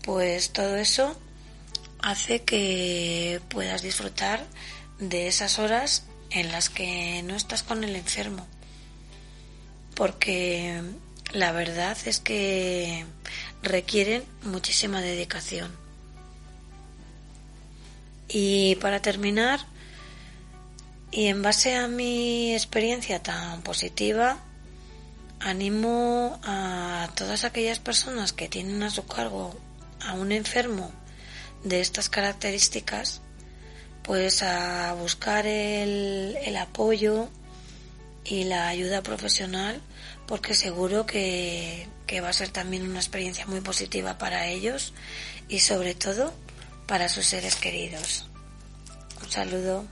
pues 0.04 0.52
todo 0.52 0.78
eso 0.78 1.16
hace 2.02 2.42
que 2.42 3.42
puedas 3.50 3.82
disfrutar 3.82 4.46
de 5.00 5.28
esas 5.28 5.60
horas 5.60 6.04
en 6.30 6.52
las 6.52 6.70
que 6.70 7.22
no 7.24 7.36
estás 7.36 7.64
con 7.64 7.84
el 7.84 7.96
enfermo. 7.96 8.48
Porque 9.96 10.82
la 11.34 11.52
verdad 11.52 11.98
es 12.06 12.20
que 12.20 13.06
requieren 13.62 14.24
muchísima 14.44 15.02
dedicación. 15.02 15.72
Y 18.28 18.76
para 18.76 19.02
terminar, 19.02 19.60
y 21.12 21.28
en 21.28 21.42
base 21.42 21.76
a 21.76 21.88
mi 21.88 22.54
experiencia 22.54 23.22
tan 23.22 23.62
positiva, 23.62 24.38
animo 25.42 26.40
a 26.44 27.10
todas 27.16 27.44
aquellas 27.44 27.80
personas 27.80 28.32
que 28.32 28.48
tienen 28.48 28.82
a 28.84 28.90
su 28.90 29.06
cargo 29.06 29.54
a 30.06 30.14
un 30.14 30.32
enfermo 30.32 30.92
de 31.64 31.82
estas 31.82 32.10
características, 32.10 33.22
pues 34.04 34.44
a 34.44 34.94
buscar 34.94 35.46
el, 35.46 36.38
el 36.44 36.58
apoyo 36.58 37.30
y 38.24 38.46
la 38.46 38.68
ayuda 38.68 39.02
profesional, 39.04 39.82
porque 40.28 40.54
seguro 40.54 41.06
que, 41.06 41.88
que 42.08 42.22
va 42.22 42.30
a 42.30 42.34
ser 42.34 42.50
también 42.50 42.90
una 42.90 43.00
experiencia 43.00 43.46
muy 43.46 43.62
positiva 43.62 44.18
para 44.18 44.48
ellos 44.48 44.94
y 45.48 45.60
sobre 45.60 45.96
todo 45.96 46.34
para 46.88 47.10
sus 47.10 47.26
seres 47.26 47.56
queridos. 47.56 48.28
Un 49.24 49.32
saludo. 49.32 49.86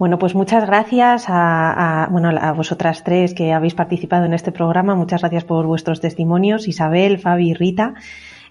Bueno, 0.00 0.18
pues 0.18 0.34
muchas 0.34 0.66
gracias 0.66 1.26
a, 1.28 2.04
a, 2.04 2.06
bueno, 2.06 2.30
a 2.30 2.52
vosotras 2.52 3.04
tres 3.04 3.34
que 3.34 3.52
habéis 3.52 3.74
participado 3.74 4.24
en 4.24 4.32
este 4.32 4.50
programa. 4.50 4.94
Muchas 4.94 5.20
gracias 5.20 5.44
por 5.44 5.66
vuestros 5.66 6.00
testimonios, 6.00 6.68
Isabel, 6.68 7.18
Fabi 7.18 7.50
y 7.50 7.52
Rita 7.52 7.92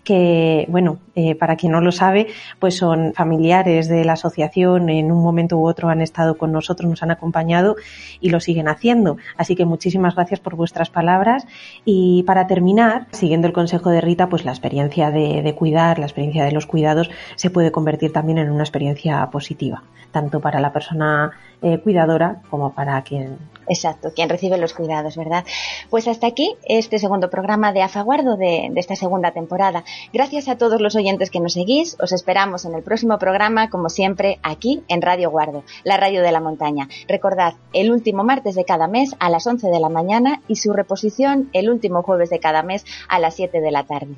que, 0.04 0.66
bueno, 0.70 1.00
eh, 1.16 1.36
para 1.36 1.56
quien 1.56 1.72
no 1.72 1.82
lo 1.82 1.92
sabe, 1.92 2.28
pues 2.60 2.76
son 2.76 3.14
familiares 3.14 3.88
de 3.90 4.06
la 4.06 4.14
asociación, 4.14 4.90
en 4.90 5.12
un 5.12 5.22
momento 5.22 5.58
u 5.58 5.68
otro 5.68 5.90
han 5.90 6.02
estado 6.02 6.38
con 6.38 6.52
nosotros, 6.52 6.90
nos 6.90 7.04
han 7.04 7.12
acompañado 7.12 7.76
y 8.20 8.30
lo 8.30 8.40
siguen 8.40 8.68
haciendo. 8.68 9.18
Así 9.38 9.56
que 9.56 9.66
muchísimas 9.66 10.16
gracias 10.16 10.40
por 10.40 10.56
vuestras 10.56 10.90
palabras. 10.90 11.46
Y 11.86 12.24
para 12.24 12.48
terminar, 12.48 13.08
siguiendo 13.12 13.48
el 13.48 13.54
consejo 13.54 13.90
de 13.90 14.02
Rita, 14.02 14.30
pues 14.30 14.46
la 14.46 14.52
experiencia 14.52 15.12
de, 15.12 15.42
de 15.42 15.56
cuidar, 15.56 16.00
la 16.00 16.06
experiencia 16.06 16.46
de 16.46 16.52
los 16.52 16.66
cuidados 16.66 17.10
se 17.36 17.50
puede 17.50 17.72
convertir 17.72 18.12
también 18.12 18.38
en 18.38 18.52
una 18.52 18.64
experiencia 18.64 19.26
positiva, 19.32 19.84
tanto 20.12 20.40
para 20.40 20.60
la 20.60 20.74
persona 20.74 21.32
eh, 21.62 21.80
cuidadora 21.80 22.42
como 22.50 22.74
para 22.74 23.02
quien. 23.04 23.38
Exacto, 23.68 24.12
quien 24.16 24.30
recibe 24.30 24.58
los 24.58 24.74
cuidados, 24.74 25.16
¿verdad? 25.16 25.46
Pues 25.92 26.08
hasta 26.08 26.26
aquí 26.26 26.56
este 26.66 26.98
segundo 26.98 27.30
programa 27.30 27.72
de 27.72 27.84
Afaguardo 27.84 28.36
de, 28.36 28.70
de 28.72 28.80
esta 28.80 28.96
segunda 28.96 29.32
temporada. 29.32 29.84
Gracias 30.12 30.48
a 30.48 30.58
todos 30.58 30.82
los 30.82 30.96
oyentes 30.96 31.30
que 31.30 31.40
nos 31.40 31.54
seguís. 31.54 31.96
Os 32.02 32.12
esperamos 32.12 32.66
en 32.66 32.74
el 32.74 32.82
próximo 32.82 33.20
programa, 33.20 33.70
como 33.70 33.90
siempre, 33.90 34.40
aquí 34.42 34.84
en 34.88 35.04
Radio 35.04 35.30
Guardo, 35.30 35.64
la 35.84 35.98
radio 35.98 36.24
de 36.24 36.32
la 36.32 36.40
montaña. 36.40 36.88
Recordad, 37.08 37.54
el 37.74 37.92
último 37.92 38.24
martes 38.24 38.56
de 38.56 38.66
cada 38.66 38.88
mes 38.88 39.16
a 39.20 39.30
las 39.30 39.46
11 39.46 39.70
de 39.70 39.80
la 39.80 39.90
mañana 39.90 40.42
y 40.48 40.56
su 40.56 40.74
reposición 40.74 41.50
el 41.54 41.70
último 41.70 42.02
jueves 42.02 42.30
de 42.30 42.40
cada 42.40 42.64
mes 42.64 42.86
a 43.08 43.20
las 43.20 43.36
7 43.36 43.62
de 43.62 43.72
la 43.72 43.84
tarde. 43.84 44.16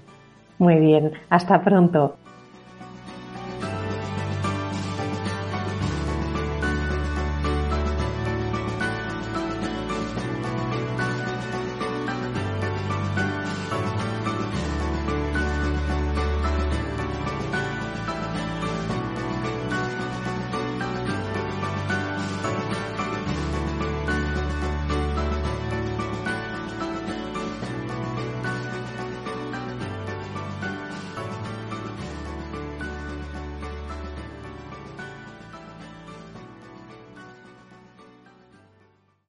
Muy 0.59 0.75
bien, 0.75 1.13
hasta 1.29 1.63
pronto. 1.63 2.15